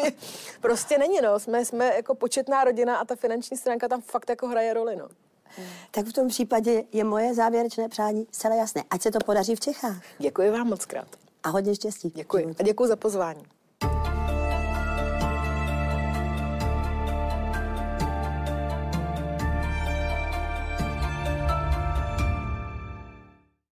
prostě 0.60 0.98
není, 0.98 1.20
no. 1.20 1.40
Jsme, 1.40 1.64
jsme 1.64 1.94
jako 1.96 2.14
početná 2.14 2.64
rodina 2.64 2.96
a 2.96 3.04
ta 3.04 3.16
finanční 3.16 3.56
stránka 3.56 3.88
tam 3.88 4.00
fakt 4.00 4.30
jako 4.30 4.48
hraje 4.48 4.74
roli, 4.74 4.96
no. 4.96 5.08
hmm. 5.44 5.66
tak 5.90 6.06
v 6.06 6.12
tom 6.12 6.28
případě 6.28 6.84
je 6.92 7.04
moje 7.04 7.34
závěrečné 7.34 7.88
přání 7.88 8.26
zcela 8.32 8.54
jasné. 8.54 8.84
Ať 8.90 9.02
se 9.02 9.10
to 9.10 9.18
podaří 9.18 9.56
v 9.56 9.60
Čechách. 9.60 10.02
Děkuji 10.18 10.50
vám 10.50 10.66
moc 10.66 10.84
krát. 10.84 11.08
A 11.42 11.48
hodně 11.48 11.74
štěstí. 11.74 12.12
Děkuji. 12.14 12.54
A 12.58 12.62
děkuji 12.62 12.86
za 12.86 12.96
pozvání. 12.96 13.59